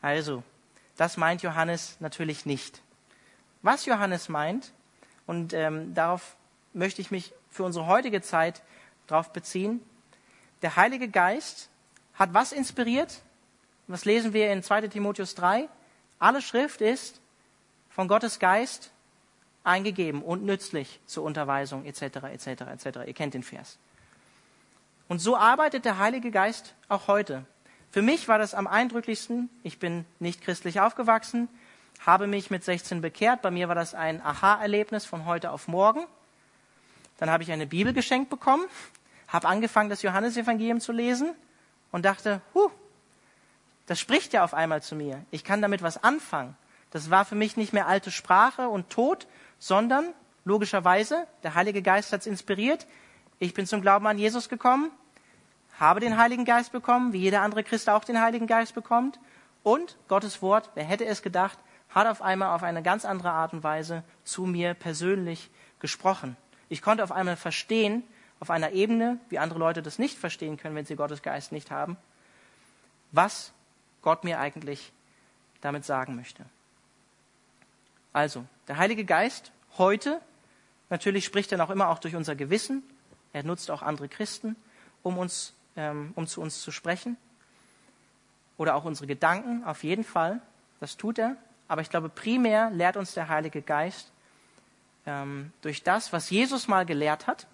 Also, 0.01 0.45
das 0.97 1.17
meint 1.17 1.43
Johannes 1.43 1.97
natürlich 1.99 2.47
nicht. 2.47 2.81
Was 3.63 3.85
Johannes 3.85 4.29
meint, 4.29 4.73
und 5.27 5.55
ähm, 5.55 5.93
darauf 5.93 6.37
möchte 6.73 7.01
ich 7.01 7.11
mich 7.11 7.33
für 7.51 7.65
unsere 7.65 7.89
heutige 7.89 8.23
Zeit 8.23 8.63
darauf 9.09 9.33
beziehen, 9.33 9.83
der 10.63 10.77
Heilige 10.77 11.09
Geist 11.09 11.71
hat 12.15 12.33
was 12.33 12.53
inspiriert? 12.53 13.23
was 13.89 14.05
lesen 14.05 14.35
wir 14.35 14.53
in 14.53 14.63
2 14.63 14.83
Timotheus 14.87 15.35
3? 15.35 15.69
Alle 16.21 16.43
Schrift 16.43 16.81
ist 16.81 17.21
von 17.89 18.07
Gottes 18.07 18.39
Geist 18.39 18.93
eingegeben 19.65 20.23
und 20.23 20.45
nützlich 20.45 21.01
zur 21.07 21.25
Unterweisung 21.25 21.85
etc. 21.85 22.03
etc. 22.03 22.47
etc. 22.47 22.99
Ihr 23.07 23.15
kennt 23.15 23.35
den 23.35 23.43
Vers. 23.43 23.79
Und 25.09 25.21
so 25.21 25.37
arbeitet 25.37 25.85
der 25.85 25.99
Heilige 25.99 26.31
Geist 26.31 26.75
auch 26.89 27.09
heute. 27.09 27.45
Für 27.91 28.03
mich 28.03 28.29
war 28.29 28.39
das 28.39 28.55
am 28.55 28.67
eindrücklichsten. 28.67 29.49
Ich 29.63 29.79
bin 29.79 30.05
nicht 30.19 30.43
christlich 30.43 30.81
aufgewachsen, 30.81 31.49
habe 32.05 32.27
mich 32.27 32.51
mit 32.51 32.63
16 32.63 33.01
bekehrt. 33.01 33.43
Bei 33.43 33.51
mir 33.51 33.69
war 33.69 33.75
das 33.75 33.95
ein 33.95 34.21
Aha-Erlebnis 34.21 35.07
von 35.07 35.25
heute 35.25 35.51
auf 35.51 35.69
morgen. 35.69 36.07
Dann 37.17 37.31
habe 37.31 37.43
ich 37.43 37.51
eine 37.51 37.67
Bibel 37.67 37.93
geschenkt 37.93 38.31
bekommen, 38.31 38.65
habe 39.27 39.49
angefangen, 39.49 39.89
das 39.89 40.03
Johannesevangelium 40.03 40.81
zu 40.81 40.93
lesen 40.93 41.35
und 41.91 42.05
dachte, 42.05 42.43
huh, 42.55 42.71
das 43.87 43.99
spricht 43.99 44.35
ja 44.35 44.45
auf 44.45 44.53
einmal 44.53 44.83
zu 44.83 44.95
mir. 44.95 45.25
Ich 45.31 45.43
kann 45.43 45.63
damit 45.63 45.83
was 45.83 46.03
anfangen. 46.03 46.57
Das 46.91 47.11
war 47.11 47.25
für 47.25 47.35
mich 47.35 47.57
nicht 47.57 47.73
mehr 47.73 47.87
alte 47.87 48.11
Sprache 48.11 48.69
und 48.69 48.91
Tod, 48.91 49.27
sondern 49.59 50.13
logischerweise, 50.45 51.27
der 51.43 51.55
Heilige 51.55 51.83
Geist 51.83 52.13
hat 52.13 52.21
es 52.21 52.27
inspiriert. 52.27 52.87
Ich 53.39 53.55
bin 53.55 53.67
zum 53.67 53.83
Glauben 53.83 54.07
an 54.07 54.19
Jesus 54.19 54.49
gekommen, 54.49 54.91
habe 55.79 56.01
den 56.01 56.17
Heiligen 56.17 56.45
Geist 56.45 56.73
bekommen, 56.73 57.13
wie 57.13 57.19
jeder 57.19 57.43
andere 57.43 57.63
Christ 57.63 57.89
auch 57.89 58.05
den 58.05 58.21
Heiligen 58.21 58.47
Geist 58.47 58.75
bekommt. 58.75 59.19
Und 59.63 59.97
Gottes 60.09 60.43
Wort, 60.43 60.71
wer 60.75 60.85
hätte 60.85 61.05
es 61.05 61.23
gedacht, 61.23 61.59
hat 61.91 62.07
auf 62.07 62.23
einmal 62.23 62.55
auf 62.55 62.63
eine 62.63 62.83
ganz 62.83 63.05
andere 63.05 63.31
Art 63.31 63.53
und 63.53 63.63
Weise 63.63 64.03
zu 64.25 64.43
mir 64.43 64.75
persönlich 64.75 65.51
gesprochen. 65.81 66.37
Ich 66.69 66.83
konnte 66.83 67.05
auf 67.05 67.13
einmal 67.13 67.37
verstehen, 67.37 68.03
auf 68.41 68.51
einer 68.51 68.73
Ebene, 68.73 69.19
wie 69.31 69.39
andere 69.39 69.59
Leute 69.59 69.83
das 69.83 69.99
nicht 69.99 70.19
verstehen 70.19 70.57
können, 70.57 70.75
wenn 70.75 70.87
sie 70.87 70.97
Gottes 70.97 71.23
Geist 71.23 71.51
nicht 71.53 71.71
haben, 71.71 71.97
was 73.11 73.53
Gott 74.03 74.25
mir 74.25 74.39
eigentlich 74.39 74.93
damit 75.61 75.85
sagen 75.85 76.15
möchte. 76.15 76.45
Also, 78.13 78.45
der 78.67 78.79
Heilige 78.79 79.05
Geist 79.05 79.53
heute, 79.77 80.21
natürlich 80.91 81.25
spricht 81.25 81.53
er 81.53 81.59
noch 81.59 81.71
immer 81.71 81.89
auch 81.89 81.99
durch 81.99 82.17
unser 82.17 82.35
Gewissen. 82.35 82.83
Er 83.33 83.43
nutzt 83.43 83.71
auch 83.71 83.83
andere 83.83 84.09
Christen, 84.09 84.57
um, 85.03 85.19
uns, 85.19 85.55
ähm, 85.77 86.13
um 86.15 86.27
zu 86.27 86.41
uns 86.41 86.63
zu 86.63 86.71
sprechen. 86.71 87.17
Oder 88.57 88.75
auch 88.75 88.85
unsere 88.85 89.07
Gedanken, 89.07 89.65
auf 89.65 89.85
jeden 89.85 90.05
Fall. 90.05 90.41
Das 90.81 90.97
tut 90.97 91.19
er. 91.19 91.37
Aber 91.69 91.83
ich 91.83 91.91
glaube, 91.91 92.09
primär 92.09 92.71
lehrt 92.71 92.97
uns 92.97 93.15
der 93.15 93.29
Heilige 93.29 93.63
Geist 93.63 94.11
ähm, 95.07 95.53
durch 95.61 95.83
das, 95.83 96.13
was 96.13 96.31
Jesus 96.31 96.67
mal 96.67 96.87
gelehrt 96.87 97.27
hat, 97.27 97.47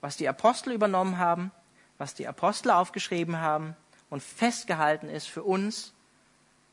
was 0.00 0.16
die 0.16 0.28
Apostel 0.28 0.72
übernommen 0.72 1.18
haben, 1.18 1.50
was 1.98 2.14
die 2.14 2.28
Apostel 2.28 2.70
aufgeschrieben 2.70 3.40
haben 3.40 3.76
und 4.08 4.22
festgehalten 4.22 5.08
ist 5.08 5.28
für 5.28 5.42
uns 5.42 5.92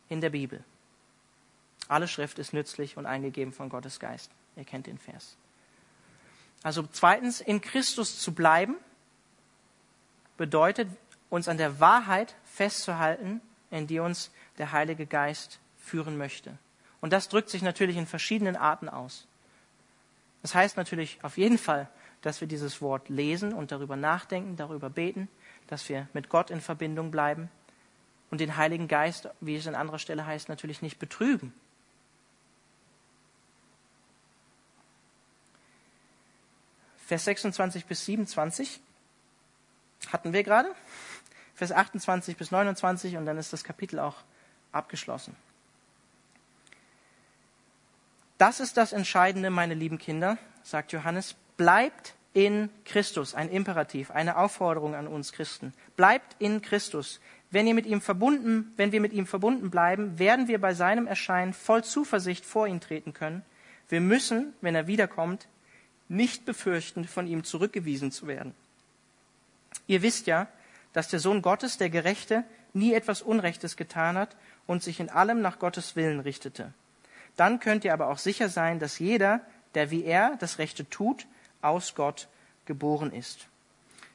in 0.07 0.21
der 0.21 0.29
Bibel. 0.29 0.63
Alle 1.87 2.07
Schrift 2.07 2.39
ist 2.39 2.53
nützlich 2.53 2.97
und 2.97 3.05
eingegeben 3.05 3.53
von 3.53 3.69
Gottes 3.69 3.99
Geist. 3.99 4.31
Ihr 4.55 4.65
kennt 4.65 4.87
den 4.87 4.97
Vers. 4.97 5.37
Also 6.63 6.87
zweitens, 6.91 7.41
in 7.41 7.61
Christus 7.61 8.19
zu 8.19 8.33
bleiben, 8.33 8.75
bedeutet, 10.37 10.89
uns 11.29 11.47
an 11.47 11.57
der 11.57 11.79
Wahrheit 11.79 12.35
festzuhalten, 12.43 13.41
in 13.71 13.87
die 13.87 13.99
uns 13.99 14.31
der 14.57 14.71
Heilige 14.71 15.05
Geist 15.05 15.59
führen 15.77 16.17
möchte. 16.17 16.57
Und 17.01 17.13
das 17.13 17.29
drückt 17.29 17.49
sich 17.49 17.61
natürlich 17.61 17.97
in 17.97 18.07
verschiedenen 18.07 18.55
Arten 18.55 18.89
aus. 18.89 19.27
Das 20.41 20.55
heißt 20.55 20.77
natürlich 20.77 21.19
auf 21.23 21.37
jeden 21.37 21.57
Fall, 21.57 21.89
dass 22.21 22.41
wir 22.41 22.47
dieses 22.47 22.81
Wort 22.81 23.09
lesen 23.09 23.53
und 23.53 23.71
darüber 23.71 23.95
nachdenken, 23.95 24.55
darüber 24.55 24.89
beten, 24.89 25.27
dass 25.67 25.87
wir 25.89 26.07
mit 26.13 26.29
Gott 26.29 26.49
in 26.49 26.61
Verbindung 26.61 27.11
bleiben 27.11 27.49
und 28.31 28.41
den 28.41 28.57
Heiligen 28.57 28.87
Geist, 28.87 29.29
wie 29.41 29.55
es 29.55 29.67
an 29.67 29.75
anderer 29.75 29.99
Stelle 29.99 30.25
heißt, 30.25 30.49
natürlich 30.49 30.81
nicht 30.81 30.97
betrügen. 30.97 31.53
Vers 37.05 37.25
26 37.25 37.85
bis 37.85 38.05
27 38.05 38.79
hatten 40.11 40.33
wir 40.33 40.43
gerade. 40.43 40.69
Vers 41.53 41.71
28 41.71 42.35
bis 42.35 42.51
29 42.51 43.15
und 43.17 43.25
dann 43.25 43.37
ist 43.37 43.53
das 43.53 43.63
Kapitel 43.63 43.99
auch 43.99 44.15
abgeschlossen. 44.71 45.35
Das 48.37 48.59
ist 48.59 48.75
das 48.75 48.91
Entscheidende, 48.91 49.49
meine 49.49 49.75
lieben 49.75 49.97
Kinder, 49.97 50.37
sagt 50.63 50.91
Johannes. 50.91 51.35
Bleibt 51.55 52.15
in 52.33 52.69
Christus, 52.83 53.33
ein 53.33 53.49
Imperativ, 53.49 54.11
eine 54.11 54.35
Aufforderung 54.35 54.93
an 54.93 55.07
uns 55.07 55.31
Christen. 55.31 55.73
Bleibt 55.95 56.35
in 56.39 56.61
Christus. 56.61 57.21
Wenn 57.51 57.67
ihr 57.67 57.73
mit 57.73 57.85
ihm 57.85 58.01
verbunden, 58.01 58.73
wenn 58.75 58.91
wir 58.91 58.99
mit 58.99 59.13
ihm 59.13 59.25
verbunden 59.25 59.69
bleiben, 59.69 60.19
werden 60.19 60.49
wir 60.49 60.59
bei 60.59 60.73
seinem 60.73 61.07
Erscheinen 61.07 61.53
voll 61.53 61.83
Zuversicht 61.85 62.45
vor 62.45 62.67
ihn 62.67 62.81
treten 62.81 63.13
können. 63.13 63.45
Wir 63.87 64.01
müssen, 64.01 64.53
wenn 64.59 64.75
er 64.75 64.87
wiederkommt, 64.87 65.47
nicht 66.07 66.45
befürchten, 66.45 67.07
von 67.07 67.27
ihm 67.27 67.43
zurückgewiesen 67.43 68.11
zu 68.11 68.27
werden. 68.27 68.53
Ihr 69.87 70.01
wisst 70.01 70.27
ja, 70.27 70.47
dass 70.93 71.07
der 71.09 71.19
Sohn 71.19 71.41
Gottes, 71.41 71.77
der 71.77 71.89
Gerechte, 71.89 72.43
nie 72.73 72.93
etwas 72.93 73.21
Unrechtes 73.21 73.77
getan 73.77 74.17
hat 74.17 74.35
und 74.67 74.83
sich 74.83 74.99
in 74.99 75.09
allem 75.09 75.41
nach 75.41 75.59
Gottes 75.59 75.95
Willen 75.95 76.19
richtete. 76.19 76.73
Dann 77.35 77.59
könnt 77.59 77.83
ihr 77.83 77.93
aber 77.93 78.09
auch 78.09 78.17
sicher 78.17 78.49
sein, 78.49 78.79
dass 78.79 78.99
jeder, 78.99 79.41
der 79.73 79.91
wie 79.91 80.03
er 80.03 80.37
das 80.39 80.57
Rechte 80.57 80.89
tut, 80.89 81.25
aus 81.61 81.95
Gott 81.95 82.27
geboren 82.65 83.11
ist. 83.11 83.47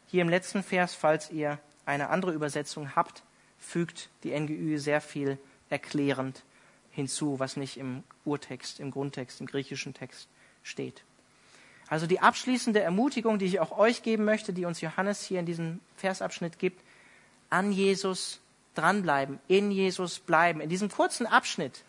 Hier 0.07 0.22
im 0.22 0.29
letzten 0.29 0.62
Vers, 0.62 0.94
falls 0.94 1.31
ihr 1.31 1.59
eine 1.85 2.09
andere 2.09 2.33
Übersetzung 2.33 2.96
habt, 2.96 3.22
fügt 3.59 4.09
die 4.24 4.38
NGÜ 4.38 4.79
sehr 4.79 5.00
viel 5.00 5.38
erklärend 5.68 6.42
hinzu, 6.90 7.38
was 7.38 7.57
nicht 7.57 7.76
im 7.76 8.03
Urtext, 8.24 8.81
im 8.81 8.90
Grundtext, 8.90 9.40
im 9.40 9.46
griechischen 9.46 9.94
Text 9.94 10.29
steht. 10.62 11.03
Also 11.90 12.07
die 12.07 12.20
abschließende 12.20 12.81
Ermutigung, 12.81 13.40
die 13.40 13.46
ich 13.46 13.59
auch 13.59 13.76
euch 13.76 14.03
geben 14.03 14.24
möchte, 14.24 14.53
die 14.53 14.64
uns 14.64 14.81
Johannes 14.81 15.22
hier 15.24 15.40
in 15.40 15.46
diesem 15.46 15.81
Versabschnitt 15.96 16.61
gibt, 16.61 16.81
an 17.50 17.72
Jesus 17.72 18.38
dranbleiben, 18.76 19.40
in 19.48 19.72
Jesus 19.72 20.20
bleiben. 20.20 20.61
In 20.61 20.70
diesem 20.70 20.88
kurzen 20.88 21.26
Abschnitt, 21.26 21.83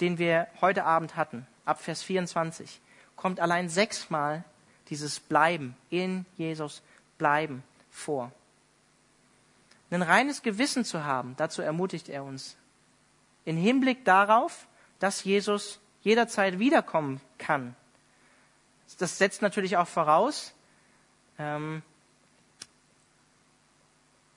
den 0.00 0.18
wir 0.18 0.46
heute 0.60 0.84
Abend 0.84 1.16
hatten, 1.16 1.48
ab 1.64 1.80
Vers 1.82 2.02
24, 2.04 2.80
kommt 3.16 3.40
allein 3.40 3.68
sechsmal 3.68 4.44
dieses 4.88 5.18
Bleiben, 5.18 5.76
in 5.90 6.26
Jesus 6.36 6.80
bleiben 7.18 7.64
vor. 7.90 8.30
Ein 9.90 10.02
reines 10.02 10.42
Gewissen 10.42 10.84
zu 10.84 11.04
haben, 11.04 11.34
dazu 11.36 11.60
ermutigt 11.60 12.08
er 12.08 12.22
uns. 12.22 12.56
In 13.44 13.56
Hinblick 13.56 14.04
darauf, 14.04 14.68
dass 15.00 15.24
Jesus 15.24 15.80
jederzeit 16.02 16.60
wiederkommen 16.60 17.20
kann. 17.38 17.74
Das 18.98 19.18
setzt 19.18 19.42
natürlich 19.42 19.76
auch 19.76 19.88
voraus, 19.88 20.54
ähm, 21.38 21.82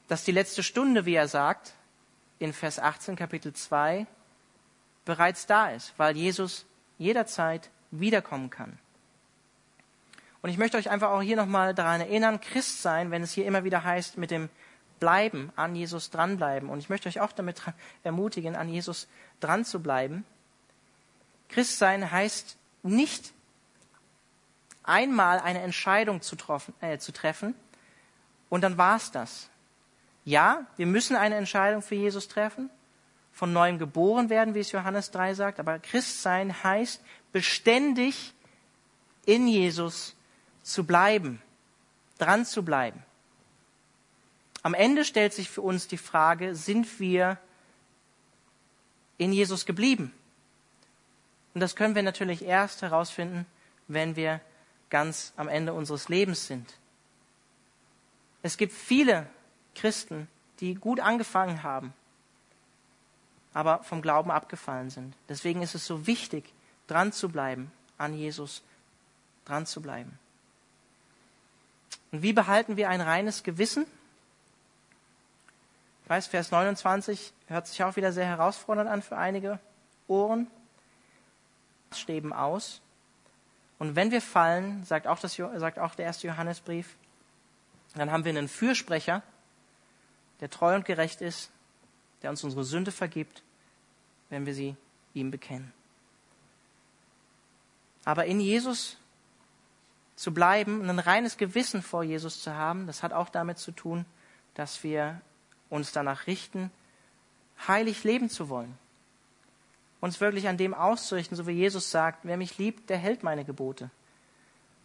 dass 0.08 0.24
die 0.24 0.32
letzte 0.32 0.64
Stunde, 0.64 1.06
wie 1.06 1.16
er 1.16 1.28
sagt, 1.28 1.74
in 2.40 2.54
Vers 2.54 2.80
18 2.80 3.16
Kapitel 3.16 3.54
2 3.54 4.06
bereits 5.06 5.46
da 5.46 5.70
ist, 5.70 5.94
weil 5.98 6.16
Jesus 6.16 6.66
jederzeit 6.98 7.70
wiederkommen 7.92 8.50
kann. 8.50 8.78
Und 10.42 10.50
ich 10.50 10.58
möchte 10.58 10.78
euch 10.78 10.90
einfach 10.90 11.12
auch 11.12 11.22
hier 11.22 11.38
nochmal 11.38 11.74
daran 11.74 12.02
erinnern, 12.02 12.42
Christ 12.42 12.82
sein, 12.82 13.12
wenn 13.12 13.24
es 13.24 13.32
hier 13.32 13.46
immer 13.46 13.64
wieder 13.64 13.84
heißt, 13.84 14.18
mit 14.18 14.30
dem 14.30 14.50
Bleiben, 15.00 15.52
an 15.56 15.76
Jesus 15.76 16.10
dranbleiben. 16.10 16.70
Und 16.70 16.80
ich 16.80 16.90
möchte 16.90 17.08
euch 17.08 17.22
auch 17.22 17.32
damit 17.32 17.62
ermutigen, 18.04 18.56
an 18.56 18.70
Jesus 18.70 19.08
dran 19.40 19.66
zu 19.66 19.82
bleiben. 19.82 20.26
Christ 21.50 21.78
sein 21.78 22.12
heißt 22.12 22.58
nicht 22.84 23.34
einmal 24.84 25.40
eine 25.40 25.62
Entscheidung 25.62 26.22
zu, 26.22 26.36
troffen, 26.36 26.74
äh, 26.82 26.98
zu 26.98 27.12
treffen 27.12 27.56
und 28.50 28.62
dann 28.62 28.78
war's 28.78 29.12
das. 29.12 29.50
Ja, 30.26 30.66
wir 30.78 30.86
müssen 30.86 31.16
eine 31.16 31.36
Entscheidung 31.36 31.82
für 31.82 31.96
Jesus 31.96 32.28
treffen, 32.28 32.70
von 33.32 33.52
neuem 33.52 33.80
geboren 33.80 34.30
werden, 34.30 34.54
wie 34.54 34.60
es 34.60 34.72
Johannes 34.72 35.12
3 35.12 35.34
sagt, 35.34 35.60
aber 35.60 35.80
Christ 35.80 36.22
sein 36.22 36.64
heißt 36.64 37.02
beständig 37.32 38.34
in 39.26 39.48
Jesus 39.48 40.16
zu 40.62 40.86
bleiben, 40.86 41.42
dran 42.20 42.46
zu 42.46 42.64
bleiben. 42.64 43.04
Am 44.62 44.74
Ende 44.74 45.04
stellt 45.04 45.34
sich 45.34 45.50
für 45.50 45.62
uns 45.62 45.88
die 45.88 45.98
Frage, 45.98 46.56
sind 46.56 47.00
wir 47.00 47.38
in 49.18 49.34
Jesus 49.34 49.66
geblieben? 49.66 50.14
Und 51.54 51.62
das 51.62 51.76
können 51.76 51.96
wir 51.96 52.04
natürlich 52.04 52.46
erst 52.46 52.82
herausfinden, 52.82 53.46
wenn 53.88 54.16
wir 54.16 54.40
ganz 54.94 55.34
am 55.38 55.48
Ende 55.48 55.74
unseres 55.74 56.08
Lebens 56.08 56.46
sind. 56.46 56.72
Es 58.44 58.58
gibt 58.58 58.74
viele 58.74 59.28
Christen, 59.74 60.28
die 60.60 60.76
gut 60.76 61.00
angefangen 61.00 61.64
haben, 61.64 61.96
aber 63.56 63.84
vom 63.84 64.04
Glauben 64.04 64.30
abgefallen 64.30 64.92
sind. 64.92 65.16
Deswegen 65.28 65.64
ist 65.64 65.74
es 65.74 65.88
so 65.88 66.06
wichtig, 66.06 66.54
dran 66.86 67.12
zu 67.12 67.30
bleiben, 67.30 67.72
an 67.98 68.14
Jesus 68.14 68.62
dran 69.46 69.66
zu 69.66 69.82
bleiben. 69.82 70.20
Und 72.12 72.22
wie 72.22 72.34
behalten 72.34 72.78
wir 72.78 72.88
ein 72.90 73.02
reines 73.02 73.42
Gewissen? 73.42 73.88
Ich 76.04 76.10
weiß, 76.12 76.28
Vers 76.28 76.52
29 76.52 77.34
hört 77.48 77.66
sich 77.66 77.84
auch 77.84 77.96
wieder 77.96 78.14
sehr 78.14 78.28
herausfordernd 78.28 78.92
an 78.92 79.02
für 79.02 79.18
einige 79.18 79.58
Ohren. 80.08 80.46
Stäben 81.96 82.32
aus. 82.32 82.83
Und 83.84 83.98
wenn 83.98 84.12
wir 84.12 84.22
fallen, 84.22 84.86
sagt 84.86 85.08
auch, 85.08 85.20
das, 85.20 85.36
sagt 85.36 85.78
auch 85.78 85.94
der 85.94 86.06
erste 86.06 86.26
Johannesbrief, 86.26 86.96
dann 87.96 88.14
haben 88.14 88.24
wir 88.24 88.30
einen 88.30 88.48
Fürsprecher, 88.48 89.24
der 90.40 90.50
treu 90.50 90.74
und 90.74 90.86
gerecht 90.86 91.20
ist, 91.20 91.52
der 92.22 92.30
uns 92.30 92.46
unsere 92.46 92.64
Sünde 92.64 92.94
vergibt, 92.94 93.44
wenn 94.30 94.46
wir 94.46 94.54
sie 94.54 94.78
ihm 95.14 95.32
bekennen. 95.32 95.74
Aber 98.06 98.24
in 98.24 98.40
Jesus 98.40 98.96
zu 100.16 100.34
bleiben, 100.34 100.90
ein 100.90 101.00
reines 101.00 101.36
Gewissen 101.36 101.82
vor 101.82 102.06
Jesus 102.06 102.42
zu 102.42 102.56
haben, 102.56 102.88
das 102.88 103.04
hat 103.04 103.12
auch 103.12 103.28
damit 103.28 103.58
zu 103.58 103.74
tun, 103.74 104.06
dass 104.54 104.82
wir 104.86 105.20
uns 105.70 105.92
danach 105.92 106.26
richten, 106.26 106.72
heilig 107.68 108.06
leben 108.06 108.30
zu 108.30 108.48
wollen. 108.48 108.78
Uns 110.04 110.20
wirklich 110.20 110.50
an 110.50 110.58
dem 110.58 110.74
auszurichten, 110.74 111.38
so 111.38 111.48
wie 111.48 111.54
Jesus 111.54 111.90
sagt, 111.90 112.26
wer 112.26 112.36
mich 112.36 112.58
liebt, 112.58 112.90
der 112.90 112.98
hält 112.98 113.24
meine 113.24 113.46
Gebote. 113.46 113.90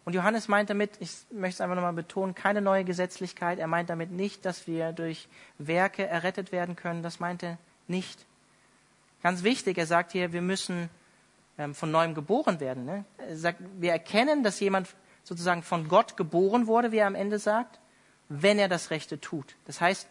Und 0.05 0.13
Johannes 0.13 0.47
meint 0.47 0.69
damit, 0.69 0.91
ich 1.01 1.11
möchte 1.29 1.55
es 1.55 1.61
einfach 1.61 1.75
nochmal 1.75 1.91
betonen, 1.91 2.35
keine 2.35 2.61
neue 2.61 2.85
Gesetzlichkeit. 2.85 3.59
Er 3.59 3.67
meint 3.67 3.89
damit 3.89 4.11
nicht, 4.11 4.45
dass 4.45 4.65
wir 4.65 4.93
durch 4.93 5.27
Werke 5.57 6.07
errettet 6.07 6.53
werden 6.53 6.77
können. 6.77 7.03
Das 7.03 7.19
meint 7.19 7.43
er 7.43 7.57
nicht. 7.89 8.25
Ganz 9.21 9.43
wichtig, 9.43 9.77
er 9.77 9.87
sagt 9.87 10.13
hier, 10.13 10.31
wir 10.31 10.41
müssen 10.41 10.89
ähm, 11.57 11.75
von 11.75 11.91
neuem 11.91 12.15
geboren 12.15 12.61
werden. 12.61 12.85
Ne? 12.85 13.03
Er 13.17 13.35
sagt, 13.35 13.59
wir 13.77 13.91
erkennen, 13.91 14.41
dass 14.41 14.61
jemand 14.61 14.87
sozusagen 15.25 15.63
von 15.63 15.89
Gott 15.89 16.15
geboren 16.15 16.65
wurde, 16.65 16.93
wie 16.93 16.99
er 16.99 17.07
am 17.07 17.15
Ende 17.15 17.39
sagt, 17.39 17.81
wenn 18.29 18.57
er 18.57 18.69
das 18.69 18.89
Rechte 18.89 19.19
tut. 19.19 19.57
Das 19.65 19.81
heißt, 19.81 20.07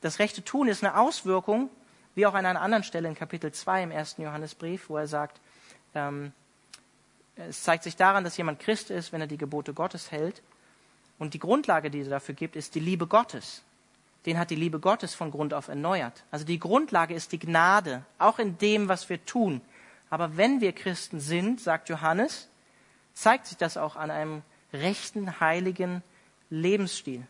das 0.00 0.18
Rechte 0.18 0.42
tun 0.42 0.66
ist 0.66 0.82
eine 0.82 0.96
Auswirkung, 0.96 1.68
wie 2.18 2.26
auch 2.26 2.34
an 2.34 2.46
einer 2.46 2.60
anderen 2.60 2.82
Stelle 2.82 3.06
in 3.06 3.14
Kapitel 3.14 3.52
2 3.52 3.84
im 3.84 3.90
ersten 3.92 4.22
Johannesbrief, 4.22 4.90
wo 4.90 4.96
er 4.96 5.06
sagt, 5.06 5.40
ähm, 5.94 6.32
es 7.36 7.62
zeigt 7.62 7.84
sich 7.84 7.94
daran, 7.94 8.24
dass 8.24 8.36
jemand 8.36 8.58
Christ 8.58 8.90
ist, 8.90 9.12
wenn 9.12 9.20
er 9.20 9.28
die 9.28 9.38
Gebote 9.38 9.72
Gottes 9.72 10.10
hält. 10.10 10.42
Und 11.20 11.34
die 11.34 11.38
Grundlage, 11.38 11.92
die 11.92 12.00
er 12.00 12.08
dafür 12.08 12.34
gibt, 12.34 12.56
ist 12.56 12.74
die 12.74 12.80
Liebe 12.80 13.06
Gottes. 13.06 13.62
Den 14.26 14.36
hat 14.36 14.50
die 14.50 14.56
Liebe 14.56 14.80
Gottes 14.80 15.14
von 15.14 15.30
Grund 15.30 15.54
auf 15.54 15.68
erneuert. 15.68 16.24
Also 16.32 16.44
die 16.44 16.58
Grundlage 16.58 17.14
ist 17.14 17.30
die 17.30 17.38
Gnade, 17.38 18.04
auch 18.18 18.40
in 18.40 18.58
dem, 18.58 18.88
was 18.88 19.08
wir 19.08 19.24
tun. 19.24 19.60
Aber 20.10 20.36
wenn 20.36 20.60
wir 20.60 20.72
Christen 20.72 21.20
sind, 21.20 21.60
sagt 21.60 21.88
Johannes, 21.88 22.48
zeigt 23.14 23.46
sich 23.46 23.58
das 23.58 23.76
auch 23.76 23.94
an 23.94 24.10
einem 24.10 24.42
rechten, 24.72 25.38
heiligen 25.38 26.02
Lebensstil. 26.50 27.24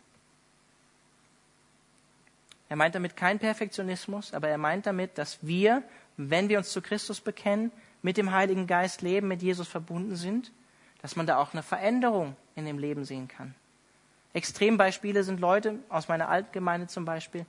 Er 2.69 2.77
meint 2.77 2.95
damit 2.95 3.17
kein 3.17 3.39
Perfektionismus, 3.39 4.35
aber 4.35 4.49
er 4.49 4.59
meint 4.59 4.87
damit, 4.87 5.17
dass 5.17 5.39
wir, 5.47 5.83
wenn 6.17 6.49
wir 6.49 6.59
uns 6.59 6.71
zu 6.71 6.83
Christus 6.83 7.21
bekennen, 7.21 7.73
mit 8.03 8.17
dem 8.17 8.33
Heiligen 8.33 8.67
Geist 8.67 9.03
leben, 9.03 9.29
mit 9.29 9.43
Jesus 9.43 9.69
verbunden 9.69 10.17
sind, 10.17 10.53
dass 11.01 11.17
man 11.17 11.27
da 11.27 11.39
auch 11.39 11.53
eine 11.53 11.63
Veränderung 11.63 12.37
in 12.55 12.65
dem 12.65 12.79
Leben 12.79 13.05
sehen 13.05 13.29
kann. 13.29 13.55
Extrembeispiele 14.35 15.25
sind 15.25 15.41
Leute 15.41 15.79
aus 15.89 16.09
meiner 16.09 16.29
Altgemeinde 16.29 16.87
zum 16.87 17.05
Beispiel, 17.05 17.47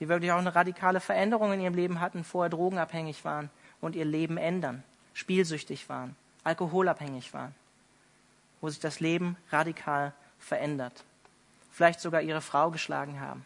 die 0.00 0.08
wirklich 0.08 0.32
auch 0.32 0.38
eine 0.38 0.54
radikale 0.54 1.00
Veränderung 1.00 1.52
in 1.52 1.60
ihrem 1.60 1.74
Leben 1.74 2.00
hatten, 2.00 2.24
vorher 2.24 2.50
drogenabhängig 2.50 3.24
waren 3.24 3.50
und 3.80 3.94
ihr 3.96 4.04
Leben 4.04 4.36
ändern, 4.36 4.82
spielsüchtig 5.14 5.88
waren, 5.88 6.16
alkoholabhängig 6.44 7.32
waren, 7.32 7.54
wo 8.60 8.68
sich 8.68 8.80
das 8.80 9.00
Leben 9.00 9.36
radikal 9.50 10.12
verändert. 10.38 11.04
Vielleicht 11.70 12.00
sogar 12.00 12.22
ihre 12.22 12.40
Frau 12.40 12.70
geschlagen 12.70 13.20
haben. 13.20 13.44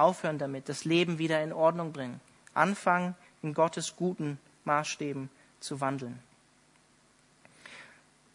Aufhören 0.00 0.38
damit, 0.38 0.68
das 0.68 0.84
Leben 0.84 1.18
wieder 1.18 1.42
in 1.42 1.52
Ordnung 1.52 1.92
bringen. 1.92 2.20
Anfangen, 2.54 3.14
in 3.42 3.54
Gottes 3.54 3.96
guten 3.96 4.38
Maßstäben 4.64 5.30
zu 5.60 5.80
wandeln. 5.80 6.18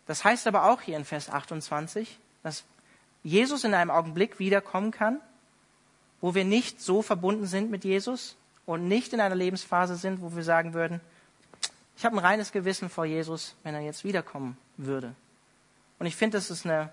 Das 0.08 0.23
heißt 0.23 0.47
aber 0.47 0.69
auch 0.69 0.82
hier 0.82 0.97
in 0.97 1.06
Vers 1.06 1.30
28, 1.30 2.19
dass 2.43 2.63
Jesus 3.23 3.63
in 3.63 3.73
einem 3.73 3.89
Augenblick 3.89 4.39
wiederkommen 4.39 4.91
kann, 4.91 5.19
wo 6.21 6.36
wir 6.36 6.45
nicht 6.45 6.82
so 6.82 7.01
verbunden 7.01 7.47
sind 7.47 7.71
mit 7.71 7.84
Jesus 7.84 8.36
und 8.65 8.88
nicht 8.88 9.13
in 9.13 9.19
einer 9.19 9.36
Lebensphase 9.36 9.95
sind, 9.95 10.21
wo 10.21 10.36
wir 10.36 10.43
sagen 10.43 10.73
würden, 10.73 11.01
ich 11.97 12.06
habe 12.06 12.15
ein 12.15 12.19
reines 12.19 12.51
Gewissen 12.51 12.89
vor 12.89 13.06
Jesus, 13.06 13.56
wenn 13.63 13.73
er 13.73 13.82
jetzt 13.82 14.04
wiederkommen 14.04 14.58
würde. 14.78 15.15
Und 15.97 16.06
ich 16.06 16.15
finde, 16.15 16.38
das 16.38 16.51
ist 16.51 16.65
eine 16.65 16.91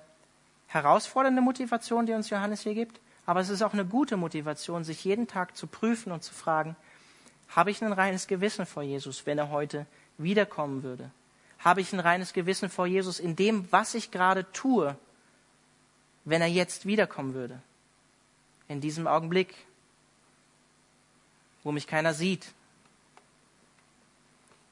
herausfordernde 0.68 1.42
Motivation, 1.42 2.06
die 2.06 2.12
uns 2.12 2.30
Johannes 2.30 2.62
hier 2.62 2.74
gibt, 2.74 3.00
aber 3.26 3.40
es 3.40 3.48
ist 3.48 3.62
auch 3.62 3.72
eine 3.72 3.84
gute 3.84 4.16
Motivation, 4.16 4.84
sich 4.84 5.04
jeden 5.04 5.28
Tag 5.28 5.56
zu 5.56 5.66
prüfen 5.66 6.12
und 6.12 6.22
zu 6.22 6.34
fragen, 6.34 6.76
habe 7.48 7.70
ich 7.70 7.82
ein 7.82 7.92
reines 7.92 8.26
Gewissen 8.26 8.66
vor 8.66 8.82
Jesus, 8.82 9.26
wenn 9.26 9.38
er 9.38 9.50
heute 9.50 9.86
wiederkommen 10.18 10.82
würde? 10.82 11.10
Habe 11.58 11.80
ich 11.80 11.92
ein 11.92 12.00
reines 12.00 12.32
Gewissen 12.32 12.68
vor 12.68 12.86
Jesus 12.86 13.20
in 13.20 13.36
dem, 13.36 13.70
was 13.70 13.94
ich 13.94 14.10
gerade 14.10 14.50
tue, 14.52 14.96
wenn 16.24 16.40
er 16.40 16.48
jetzt 16.48 16.86
wiederkommen 16.86 17.34
würde? 17.34 17.62
In 18.68 18.80
diesem 18.80 19.06
Augenblick, 19.06 19.54
wo 21.62 21.70
mich 21.70 21.86
keiner 21.86 22.14
sieht. 22.14 22.52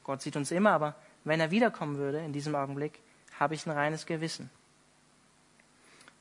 Gott 0.02 0.22
sieht 0.22 0.36
uns 0.36 0.50
immer, 0.50 0.72
aber 0.72 0.96
wenn 1.22 1.38
er 1.38 1.50
wiederkommen 1.50 1.98
würde 1.98 2.18
in 2.18 2.32
diesem 2.32 2.54
Augenblick, 2.54 2.98
habe 3.38 3.54
ich 3.54 3.66
ein 3.66 3.70
reines 3.70 4.06
Gewissen. 4.06 4.50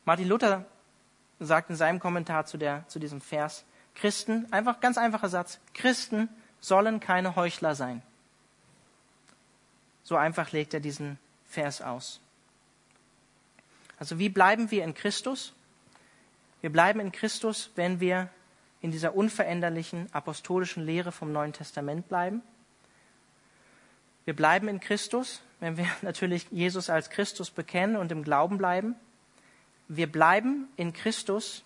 Martin 0.05 0.27
Luther 0.27 0.65
sagt 1.39 1.69
in 1.69 1.75
seinem 1.75 1.99
Kommentar 1.99 2.45
zu, 2.45 2.57
der, 2.57 2.87
zu 2.87 2.99
diesem 2.99 3.21
Vers, 3.21 3.65
Christen, 3.95 4.47
einfach 4.51 4.79
ganz 4.79 4.97
einfacher 4.97 5.29
Satz, 5.29 5.59
Christen 5.73 6.29
sollen 6.59 6.99
keine 6.99 7.35
Heuchler 7.35 7.75
sein. 7.75 8.01
So 10.03 10.15
einfach 10.15 10.51
legt 10.51 10.73
er 10.73 10.79
diesen 10.79 11.19
Vers 11.45 11.81
aus. 11.81 12.19
Also 13.97 14.17
wie 14.19 14.29
bleiben 14.29 14.71
wir 14.71 14.83
in 14.83 14.93
Christus? 14.93 15.53
Wir 16.61 16.71
bleiben 16.71 16.99
in 16.99 17.11
Christus, 17.11 17.71
wenn 17.75 17.99
wir 17.99 18.29
in 18.81 18.91
dieser 18.91 19.15
unveränderlichen 19.15 20.07
apostolischen 20.13 20.85
Lehre 20.85 21.11
vom 21.11 21.31
Neuen 21.31 21.53
Testament 21.53 22.07
bleiben. 22.07 22.41
Wir 24.25 24.35
bleiben 24.35 24.67
in 24.67 24.79
Christus, 24.79 25.41
wenn 25.59 25.77
wir 25.77 25.87
natürlich 26.01 26.47
Jesus 26.51 26.89
als 26.89 27.09
Christus 27.09 27.51
bekennen 27.51 27.97
und 27.97 28.11
im 28.11 28.23
Glauben 28.23 28.57
bleiben. 28.57 28.95
Wir 29.89 30.09
bleiben 30.09 30.69
in 30.77 30.93
Christus, 30.93 31.63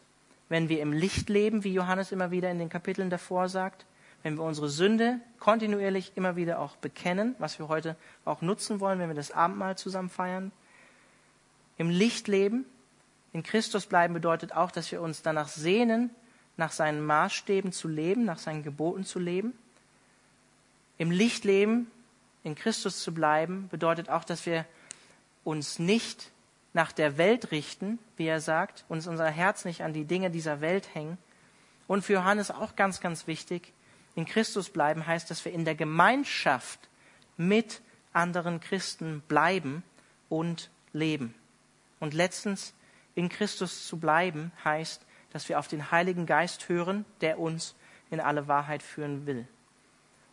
wenn 0.50 0.70
wir 0.70 0.82
im 0.82 0.92
Licht 0.92 1.30
leben, 1.30 1.64
wie 1.64 1.74
Johannes 1.74 2.12
immer 2.12 2.32
wieder 2.32 2.50
in 2.50 2.58
den 2.58 2.70
Kapiteln 2.70 3.12
davor 3.12 3.48
sagt 3.48 3.86
wenn 4.24 4.38
wir 4.38 4.44
unsere 4.44 4.70
Sünde 4.70 5.20
kontinuierlich 5.40 6.14
immer 6.16 6.36
wieder 6.36 6.60
auch 6.60 6.78
bekennen, 6.78 7.36
was 7.40 7.60
wir 7.60 7.68
heute 7.68 7.98
auch 8.26 8.42
nutzen 8.42 8.80
wollen, 8.80 8.98
wenn 9.00 9.10
wir 9.10 9.16
das 9.16 9.32
Abendmahl 9.32 9.78
zusammen 9.78 10.10
feiern. 10.10 10.52
Im 11.78 11.90
Licht 11.90 12.30
leben, 12.30 12.66
in 13.34 13.44
Christus 13.44 13.86
bleiben 13.86 14.14
bedeutet 14.14 14.56
auch, 14.56 14.72
dass 14.72 14.92
wir 14.92 15.02
uns 15.02 15.22
danach 15.22 15.50
sehnen, 15.50 16.10
nach 16.56 16.72
seinen 16.72 17.06
Maßstäben 17.06 17.74
zu 17.74 17.88
leben, 17.88 18.24
nach 18.24 18.38
seinen 18.38 18.64
Geboten 18.64 19.04
zu 19.04 19.20
leben. 19.20 19.54
Im 20.98 21.12
Licht 21.12 21.44
leben, 21.44 21.92
in 22.44 22.56
Christus 22.56 23.02
zu 23.02 23.14
bleiben, 23.14 23.68
bedeutet 23.70 24.10
auch, 24.10 24.24
dass 24.24 24.46
wir 24.46 24.66
uns 25.44 25.80
nicht 25.80 26.32
nach 26.74 26.92
der 26.92 27.18
Welt 27.18 27.52
richten, 27.52 28.00
wie 28.18 28.26
er 28.26 28.42
sagt, 28.42 28.84
uns 28.90 29.08
unser 29.08 29.30
Herz 29.30 29.64
nicht 29.64 29.84
an 29.84 29.94
die 29.94 30.06
Dinge 30.06 30.32
dieser 30.32 30.60
Welt 30.60 30.94
hängen. 30.94 31.18
Und 31.88 32.04
für 32.04 32.14
Johannes 32.14 32.50
auch 32.52 32.76
ganz, 32.76 33.00
ganz 33.00 33.28
wichtig, 33.28 33.74
in 34.16 34.26
Christus 34.26 34.70
bleiben 34.70 35.06
heißt, 35.06 35.30
dass 35.30 35.46
wir 35.46 35.52
in 35.52 35.66
der 35.66 35.76
Gemeinschaft 35.76 36.80
mit 37.38 37.82
anderen 38.12 38.60
Christen 38.60 39.22
bleiben 39.28 39.84
und 40.30 40.70
leben. 40.94 41.34
Und 42.00 42.14
letztens, 42.14 42.74
in 43.16 43.30
Christus 43.30 43.88
zu 43.88 43.98
bleiben 43.98 44.52
heißt, 44.64 45.06
dass 45.32 45.50
wir 45.50 45.60
auf 45.60 45.68
den 45.68 45.92
Heiligen 45.92 46.26
Geist 46.26 46.70
hören, 46.70 47.06
der 47.22 47.40
uns 47.40 47.76
in 48.12 48.20
alle 48.20 48.48
Wahrheit 48.48 48.84
führen 48.84 49.26
will. 49.26 49.48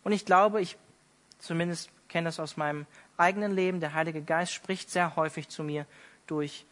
Und 0.05 0.13
ich 0.13 0.25
glaube, 0.25 0.61
ich 0.61 0.77
zumindest 1.39 1.91
kenne 2.09 2.27
das 2.27 2.41
aus 2.41 2.57
meinem 2.57 2.87
eigenen 3.17 3.53
Leben, 3.53 3.81
der 3.81 3.95
Heilige 3.95 4.23
Geist 4.23 4.53
spricht 4.53 4.91
sehr 4.91 5.17
häufig 5.17 5.49
zu 5.49 5.63
mir 5.63 5.87
durch 6.31 6.65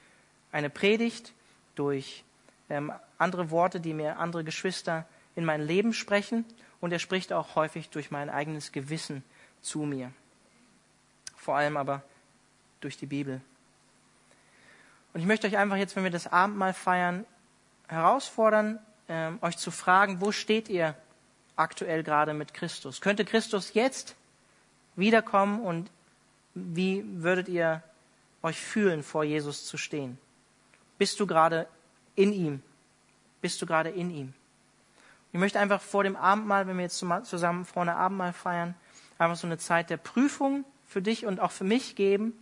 eine 0.52 0.70
Predigt, 0.70 1.32
durch 1.74 2.24
ähm, 2.70 2.92
andere 3.18 3.50
Worte, 3.50 3.80
die 3.80 3.94
mir 3.94 4.18
andere 4.18 4.44
Geschwister 4.44 5.06
in 5.34 5.44
mein 5.44 5.62
Leben 5.62 5.92
sprechen 5.92 6.44
und 6.80 6.92
er 6.92 6.98
spricht 6.98 7.32
auch 7.32 7.54
häufig 7.54 7.90
durch 7.90 8.10
mein 8.10 8.30
eigenes 8.30 8.72
Gewissen 8.72 9.24
zu 9.60 9.80
mir. 9.80 10.12
Vor 11.36 11.56
allem 11.56 11.76
aber 11.76 12.02
durch 12.80 12.96
die 12.96 13.06
Bibel. 13.06 13.40
Und 15.12 15.20
ich 15.20 15.26
möchte 15.26 15.46
euch 15.46 15.56
einfach 15.56 15.76
jetzt, 15.76 15.96
wenn 15.96 16.04
wir 16.04 16.10
das 16.10 16.26
Abendmahl 16.26 16.74
feiern, 16.74 17.24
herausfordern, 17.88 18.78
äh, 19.08 19.30
euch 19.40 19.56
zu 19.56 19.70
fragen, 19.70 20.20
wo 20.20 20.32
steht 20.32 20.68
ihr 20.68 20.94
aktuell 21.56 22.02
gerade 22.02 22.34
mit 22.34 22.54
Christus? 22.54 23.00
Könnte 23.00 23.24
Christus 23.24 23.74
jetzt 23.74 24.14
wiederkommen 24.96 25.60
und 25.60 25.90
wie 26.54 27.04
würdet 27.06 27.48
ihr 27.48 27.82
euch 28.42 28.60
fühlen, 28.60 29.02
vor 29.02 29.24
Jesus 29.24 29.66
zu 29.66 29.76
stehen? 29.76 30.18
Bist 30.98 31.18
du 31.20 31.26
gerade 31.26 31.68
in 32.14 32.32
ihm? 32.32 32.62
Bist 33.40 33.60
du 33.62 33.66
gerade 33.66 33.90
in 33.90 34.10
ihm? 34.10 34.34
Ich 35.32 35.38
möchte 35.38 35.60
einfach 35.60 35.80
vor 35.80 36.04
dem 36.04 36.16
Abendmahl, 36.16 36.66
wenn 36.66 36.76
wir 36.76 36.84
jetzt 36.84 36.98
zusammen 36.98 37.64
vorne 37.64 37.96
Abendmahl 37.96 38.32
feiern, 38.32 38.74
einfach 39.18 39.36
so 39.36 39.46
eine 39.46 39.58
Zeit 39.58 39.90
der 39.90 39.98
Prüfung 39.98 40.64
für 40.86 41.02
dich 41.02 41.26
und 41.26 41.38
auch 41.40 41.50
für 41.50 41.64
mich 41.64 41.96
geben, 41.96 42.32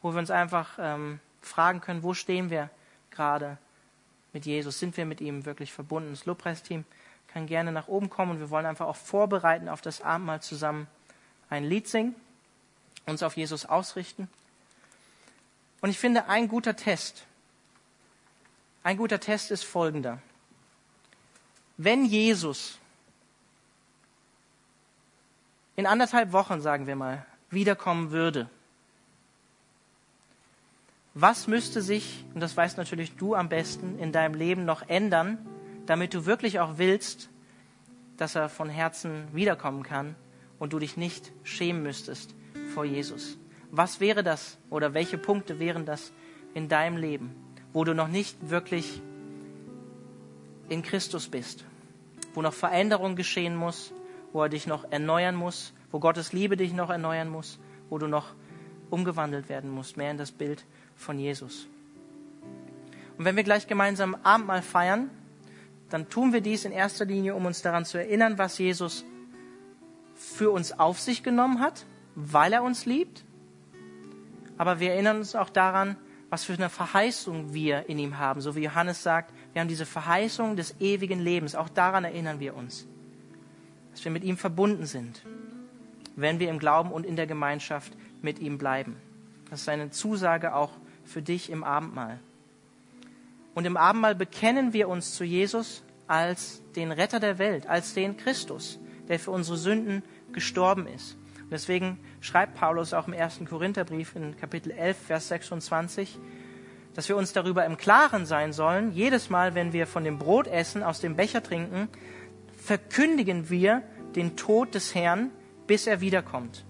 wo 0.00 0.12
wir 0.12 0.20
uns 0.20 0.30
einfach 0.30 0.78
ähm, 0.80 1.20
fragen 1.40 1.80
können, 1.80 2.02
wo 2.02 2.14
stehen 2.14 2.50
wir 2.50 2.70
gerade 3.10 3.58
mit 4.32 4.46
Jesus? 4.46 4.78
Sind 4.78 4.96
wir 4.96 5.06
mit 5.06 5.20
ihm 5.20 5.44
wirklich 5.44 5.72
verbunden? 5.72 6.10
Das 6.10 6.24
Lobpreisteam 6.24 6.84
kann 7.26 7.46
gerne 7.46 7.72
nach 7.72 7.88
oben 7.88 8.08
kommen 8.08 8.32
und 8.32 8.40
wir 8.40 8.50
wollen 8.50 8.66
einfach 8.66 8.86
auch 8.86 8.96
vorbereiten 8.96 9.68
auf 9.68 9.80
das 9.80 10.00
Abendmahl 10.00 10.40
zusammen 10.40 10.86
ein 11.50 11.64
Lied 11.64 11.88
singen, 11.88 12.14
uns 13.06 13.22
auf 13.22 13.36
Jesus 13.36 13.66
ausrichten. 13.66 14.28
Und 15.80 15.90
ich 15.90 15.98
finde, 15.98 16.28
ein 16.28 16.48
guter 16.48 16.76
Test, 16.76 17.26
ein 18.82 18.96
guter 18.96 19.20
Test 19.20 19.50
ist 19.50 19.64
folgender 19.64 20.20
wenn 21.78 22.04
Jesus 22.04 22.78
in 25.76 25.86
anderthalb 25.86 26.32
Wochen, 26.32 26.60
sagen 26.60 26.86
wir 26.86 26.96
mal, 26.96 27.24
wiederkommen 27.50 28.10
würde, 28.10 28.50
was 31.14 31.46
müsste 31.46 31.80
sich, 31.80 32.24
und 32.34 32.40
das 32.40 32.56
weißt 32.56 32.76
natürlich 32.76 33.16
du 33.16 33.34
am 33.34 33.48
besten, 33.48 33.98
in 33.98 34.12
deinem 34.12 34.34
Leben 34.34 34.64
noch 34.64 34.88
ändern, 34.88 35.38
damit 35.86 36.12
du 36.12 36.26
wirklich 36.26 36.60
auch 36.60 36.78
willst, 36.78 37.30
dass 38.16 38.34
er 38.34 38.48
von 38.48 38.68
Herzen 38.68 39.28
wiederkommen 39.32 39.84
kann 39.84 40.16
und 40.58 40.72
du 40.72 40.80
dich 40.80 40.96
nicht 40.96 41.32
schämen 41.44 41.82
müsstest 41.82 42.34
vor 42.74 42.84
Jesus. 42.84 43.38
Was 43.70 44.00
wäre 44.00 44.22
das 44.22 44.58
oder 44.70 44.94
welche 44.94 45.18
Punkte 45.18 45.58
wären 45.58 45.84
das 45.84 46.12
in 46.54 46.68
deinem 46.68 46.96
Leben, 46.96 47.34
wo 47.72 47.84
du 47.84 47.94
noch 47.94 48.08
nicht 48.08 48.50
wirklich 48.50 49.02
in 50.68 50.82
Christus 50.82 51.28
bist, 51.28 51.64
wo 52.34 52.42
noch 52.42 52.54
Veränderung 52.54 53.16
geschehen 53.16 53.56
muss, 53.56 53.92
wo 54.32 54.42
er 54.42 54.48
dich 54.48 54.66
noch 54.66 54.90
erneuern 54.90 55.34
muss, 55.34 55.72
wo 55.90 56.00
Gottes 56.00 56.32
Liebe 56.32 56.56
dich 56.56 56.72
noch 56.72 56.90
erneuern 56.90 57.28
muss, 57.28 57.58
wo 57.88 57.98
du 57.98 58.06
noch 58.06 58.34
umgewandelt 58.90 59.48
werden 59.48 59.70
musst, 59.70 59.96
mehr 59.96 60.10
in 60.10 60.18
das 60.18 60.32
Bild 60.32 60.64
von 60.96 61.18
Jesus. 61.18 61.66
Und 63.16 63.24
wenn 63.24 63.36
wir 63.36 63.44
gleich 63.44 63.66
gemeinsam 63.66 64.16
Abendmahl 64.22 64.62
feiern, 64.62 65.10
dann 65.90 66.08
tun 66.08 66.32
wir 66.32 66.40
dies 66.40 66.64
in 66.64 66.72
erster 66.72 67.04
Linie, 67.04 67.34
um 67.34 67.46
uns 67.46 67.62
daran 67.62 67.84
zu 67.84 67.98
erinnern, 67.98 68.38
was 68.38 68.58
Jesus 68.58 69.04
für 70.14 70.50
uns 70.50 70.78
auf 70.78 71.00
sich 71.00 71.22
genommen 71.22 71.60
hat, 71.60 71.86
weil 72.14 72.52
er 72.52 72.62
uns 72.62 72.84
liebt. 72.86 73.24
Aber 74.58 74.80
wir 74.80 74.92
erinnern 74.92 75.18
uns 75.18 75.34
auch 75.34 75.50
daran, 75.50 75.96
was 76.30 76.44
für 76.44 76.52
eine 76.52 76.68
Verheißung 76.68 77.54
wir 77.54 77.88
in 77.88 77.98
ihm 77.98 78.18
haben. 78.18 78.40
So 78.40 78.54
wie 78.54 78.64
Johannes 78.64 79.02
sagt, 79.02 79.32
wir 79.52 79.60
haben 79.60 79.68
diese 79.68 79.86
Verheißung 79.86 80.56
des 80.56 80.78
ewigen 80.80 81.20
Lebens. 81.20 81.54
Auch 81.54 81.68
daran 81.68 82.04
erinnern 82.04 82.40
wir 82.40 82.54
uns, 82.54 82.86
dass 83.92 84.04
wir 84.04 84.12
mit 84.12 84.24
ihm 84.24 84.36
verbunden 84.36 84.84
sind, 84.84 85.22
wenn 86.16 86.38
wir 86.38 86.50
im 86.50 86.58
Glauben 86.58 86.92
und 86.92 87.06
in 87.06 87.16
der 87.16 87.26
Gemeinschaft 87.26 87.92
mit 88.20 88.40
ihm 88.40 88.58
bleiben. 88.58 88.96
Das 89.48 89.62
ist 89.62 89.68
eine 89.68 89.90
Zusage 89.90 90.54
auch 90.54 90.72
für 91.04 91.22
dich 91.22 91.50
im 91.50 91.64
Abendmahl. 91.64 92.20
Und 93.54 93.64
im 93.64 93.76
Abendmahl 93.76 94.14
bekennen 94.14 94.72
wir 94.72 94.88
uns 94.88 95.14
zu 95.14 95.24
Jesus 95.24 95.82
als 96.06 96.62
den 96.76 96.92
Retter 96.92 97.20
der 97.20 97.38
Welt, 97.38 97.66
als 97.66 97.94
den 97.94 98.16
Christus, 98.16 98.78
der 99.08 99.18
für 99.18 99.30
unsere 99.30 99.56
Sünden 99.56 100.02
gestorben 100.32 100.86
ist. 100.86 101.16
Und 101.48 101.52
deswegen 101.52 101.98
schreibt 102.20 102.56
Paulus 102.56 102.92
auch 102.92 103.08
im 103.08 103.14
ersten 103.14 103.46
Korintherbrief 103.46 104.14
in 104.14 104.36
Kapitel 104.36 104.70
11, 104.70 104.98
Vers 104.98 105.28
26, 105.28 106.18
dass 106.92 107.08
wir 107.08 107.16
uns 107.16 107.32
darüber 107.32 107.64
im 107.64 107.78
Klaren 107.78 108.26
sein 108.26 108.52
sollen, 108.52 108.92
jedes 108.92 109.30
Mal, 109.30 109.54
wenn 109.54 109.72
wir 109.72 109.86
von 109.86 110.04
dem 110.04 110.18
Brot 110.18 110.46
essen, 110.46 110.82
aus 110.82 111.00
dem 111.00 111.16
Becher 111.16 111.42
trinken, 111.42 111.88
verkündigen 112.58 113.48
wir 113.48 113.82
den 114.14 114.36
Tod 114.36 114.74
des 114.74 114.94
Herrn, 114.94 115.30
bis 115.66 115.86
er 115.86 116.02
wiederkommt. 116.02 116.66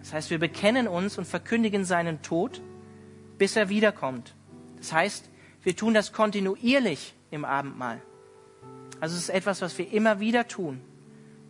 Das 0.00 0.12
heißt, 0.12 0.28
wir 0.28 0.40
bekennen 0.40 0.88
uns 0.88 1.16
und 1.16 1.24
verkündigen 1.24 1.86
seinen 1.86 2.20
Tod, 2.20 2.60
bis 3.38 3.56
er 3.56 3.70
wiederkommt. 3.70 4.34
Das 4.76 4.92
heißt, 4.92 5.30
wir 5.62 5.74
tun 5.74 5.94
das 5.94 6.12
kontinuierlich 6.12 7.14
im 7.30 7.46
Abendmahl. 7.46 8.02
Also 9.00 9.16
es 9.16 9.22
ist 9.22 9.30
etwas, 9.30 9.62
was 9.62 9.78
wir 9.78 9.90
immer 9.90 10.20
wieder 10.20 10.48
tun, 10.48 10.82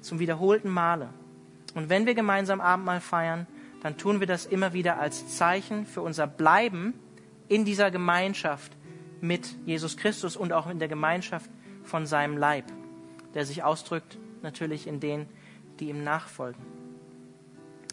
zum 0.01 0.20
wiederholten 0.20 0.70
Male. 0.70 1.09
Und 1.77 1.91
wenn 1.91 2.07
wir 2.07 2.14
gemeinsam 2.14 2.62
Abendmahl 2.62 3.03
feiern, 3.03 3.47
dann 3.83 3.99
tun 3.99 4.18
wir 4.18 4.27
das 4.27 4.47
immer 4.47 4.72
wieder 4.72 4.99
als 4.99 5.37
Zeichen 5.37 5.85
für 5.85 6.01
unser 6.01 6.27
Bleiben 6.27 6.95
in 7.49 7.66
dieser 7.66 7.91
Gemeinschaft 7.91 8.72
mit 9.20 9.55
Jesus 9.66 9.99
Christus 9.99 10.37
und 10.37 10.55
auch 10.55 10.68
in 10.68 10.79
der 10.79 10.89
Gemeinschaft 10.89 11.51
von 11.85 12.07
seinem 12.07 12.39
Leib, 12.39 12.64
der 13.35 13.45
sich 13.45 13.62
ausdrückt 13.62 14.18
natürlich 14.41 14.87
in 14.87 15.01
denen, 15.01 15.29
die 15.79 15.91
ihm 15.91 16.03
nachfolgen. 16.03 16.64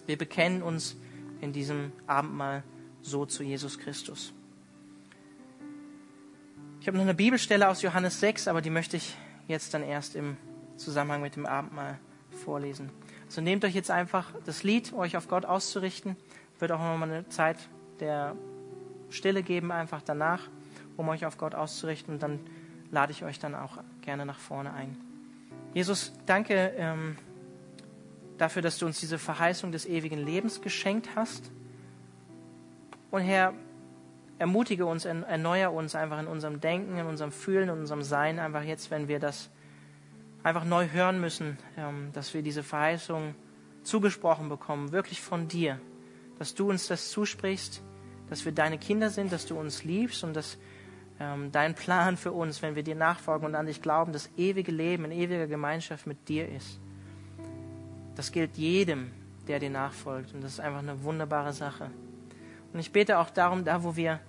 Wir 0.06 0.18
bekennen 0.18 0.64
uns 0.64 0.96
in 1.42 1.52
diesem 1.52 1.92
Abendmahl 2.08 2.64
so 3.02 3.26
zu 3.26 3.44
Jesus 3.44 3.78
Christus. 3.80 4.34
Ich 6.80 6.88
habe 6.88 6.98
noch 6.98 7.04
eine 7.04 7.14
Bibelstelle 7.14 7.68
aus 7.68 7.82
Johannes 7.82 8.22
6, 8.22 8.48
aber 8.48 8.62
die 8.62 8.70
möchte 8.70 8.96
ich 8.96 9.18
jetzt 9.50 9.74
dann 9.74 9.84
erst 9.84 10.16
im 10.16 10.38
Zusammenhang 10.78 11.22
mit 11.22 11.36
dem 11.36 11.46
Abendmahl 11.46 12.00
vorlesen. 12.46 12.90
Also 13.34 13.42
nehmt 13.42 13.66
euch 13.66 13.74
jetzt 13.74 13.90
einfach 13.90 14.32
das 14.46 14.62
Lied, 14.62 14.94
euch 14.94 15.18
auf 15.18 15.28
Gott 15.28 15.44
auszurichten. 15.44 16.16
Wird 16.60 16.72
auch 16.72 16.78
nochmal 16.78 17.10
eine 17.10 17.28
Zeit 17.30 17.58
der 18.00 18.36
Stille 19.10 19.42
geben, 19.42 19.72
einfach 19.72 20.04
danach, 20.04 20.50
um 20.98 21.10
euch 21.10 21.26
auf 21.26 21.40
Gott 21.40 21.56
auszurichten. 21.56 22.14
Und 22.14 22.22
dann 22.22 22.40
lade 22.92 23.12
ich 23.12 23.24
euch 23.24 23.40
dann 23.40 23.56
auch 23.56 23.80
gerne 24.02 24.28
nach 24.28 24.38
vorne 24.38 24.72
ein. 24.74 24.96
Jesus, 25.74 26.14
danke 26.28 26.74
ähm, 26.78 27.18
dafür, 28.38 28.62
dass 28.62 28.78
du 28.78 28.86
uns 28.86 29.00
diese 29.00 29.18
Verheißung 29.18 29.72
des 29.72 29.88
ewigen 29.88 30.20
Lebens 30.20 30.62
geschenkt 30.62 31.16
hast. 31.16 31.50
Und 33.10 33.22
Herr, 33.22 33.56
ermutige 34.38 34.86
uns, 34.86 35.06
erneuere 35.06 35.72
uns 35.72 35.96
einfach 35.96 36.20
in 36.20 36.28
unserem 36.28 36.62
Denken, 36.62 37.00
in 37.00 37.08
unserem 37.08 37.32
Fühlen, 37.32 37.70
in 37.70 37.80
unserem 37.80 38.04
Sein, 38.04 38.38
einfach 38.38 38.62
jetzt, 38.62 38.92
wenn 38.92 39.08
wir 39.08 39.18
das 39.18 39.50
einfach 40.44 40.66
neu 40.66 40.89
hören 40.89 41.20
müssen, 41.20 41.58
ähm, 41.78 42.10
dass 42.14 42.34
wir 42.34 42.41
diese 42.41 42.64
Verheißung 42.64 43.34
zugesprochen 43.84 44.50
bekommen, 44.50 44.91
wirklich 44.91 45.22
von 45.22 45.48
dir, 45.48 45.80
dass 46.38 46.54
du 46.54 46.70
uns 46.70 46.88
das 46.88 47.10
zusprichst, 47.10 47.82
dass 48.30 48.46
wir 48.46 48.52
deine 48.52 48.78
Kinder 48.78 49.10
sind, 49.10 49.32
dass 49.32 49.46
du 49.46 49.58
uns 49.58 49.84
liebst 49.84 50.24
und 50.24 50.36
dass 50.36 50.58
ähm, 51.20 51.52
dein 51.52 51.76
Plan 51.76 52.18
für 52.18 52.32
uns, 52.32 52.62
wenn 52.62 52.76
wir 52.76 52.84
dir 52.84 52.96
nachfolgen 52.96 53.46
und 53.46 53.56
an 53.56 53.66
dich 53.66 53.82
glauben, 53.82 54.12
das 54.12 54.30
ewige 54.38 54.72
Leben 54.72 55.06
in 55.06 55.12
ewiger 55.12 55.48
Gemeinschaft 55.48 56.08
mit 56.08 56.28
dir 56.28 56.50
ist. 56.50 56.80
Das 58.16 58.32
gilt 58.32 58.58
jedem, 58.58 59.12
der 59.48 59.60
dir 59.60 59.70
nachfolgt 59.70 60.34
und 60.34 60.44
das 60.44 60.54
ist 60.54 60.60
einfach 60.60 60.80
eine 60.80 61.04
wunderbare 61.04 61.54
Sache. 61.54 61.89
Und 62.72 62.80
ich 62.80 62.91
bete 62.91 63.20
auch 63.20 63.30
darum, 63.30 63.64
da 63.66 63.84
wo 63.84 63.96
wir, 63.96 64.20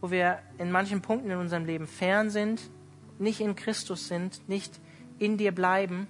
wo 0.00 0.10
wir 0.10 0.38
in 0.58 0.70
manchen 0.70 1.00
Punkten 1.00 1.30
in 1.30 1.38
unserem 1.38 1.64
Leben 1.64 1.86
fern 1.86 2.30
sind, 2.30 2.60
nicht 3.18 3.40
in 3.40 3.54
Christus 3.54 4.08
sind, 4.08 4.46
nicht 4.48 4.80
in 5.22 5.36
dir 5.36 5.52
bleiben, 5.52 6.08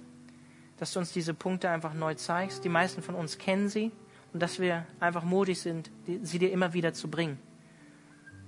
dass 0.77 0.93
du 0.93 0.99
uns 0.99 1.13
diese 1.13 1.33
Punkte 1.33 1.69
einfach 1.69 1.93
neu 1.93 2.15
zeigst. 2.15 2.63
Die 2.63 2.69
meisten 2.69 3.01
von 3.01 3.15
uns 3.15 3.37
kennen 3.37 3.69
sie 3.69 3.91
und 4.33 4.41
dass 4.41 4.59
wir 4.59 4.85
einfach 4.99 5.23
mutig 5.23 5.61
sind, 5.61 5.91
sie 6.23 6.39
dir 6.39 6.51
immer 6.51 6.73
wieder 6.73 6.93
zu 6.93 7.09
bringen. 7.09 7.37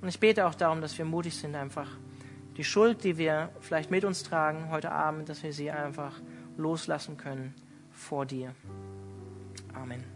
Und 0.01 0.09
ich 0.09 0.19
bete 0.19 0.45
auch 0.45 0.55
darum, 0.55 0.81
dass 0.81 0.97
wir 0.97 1.05
mutig 1.05 1.35
sind, 1.35 1.55
einfach 1.55 1.87
die 2.57 2.63
Schuld, 2.63 3.03
die 3.03 3.17
wir 3.17 3.49
vielleicht 3.59 3.91
mit 3.91 4.05
uns 4.05 4.23
tragen 4.23 4.69
heute 4.69 4.91
Abend, 4.91 5.29
dass 5.29 5.43
wir 5.43 5.53
sie 5.53 5.71
einfach 5.71 6.19
loslassen 6.57 7.17
können 7.17 7.53
vor 7.91 8.25
dir. 8.25 8.55
Amen. 9.73 10.14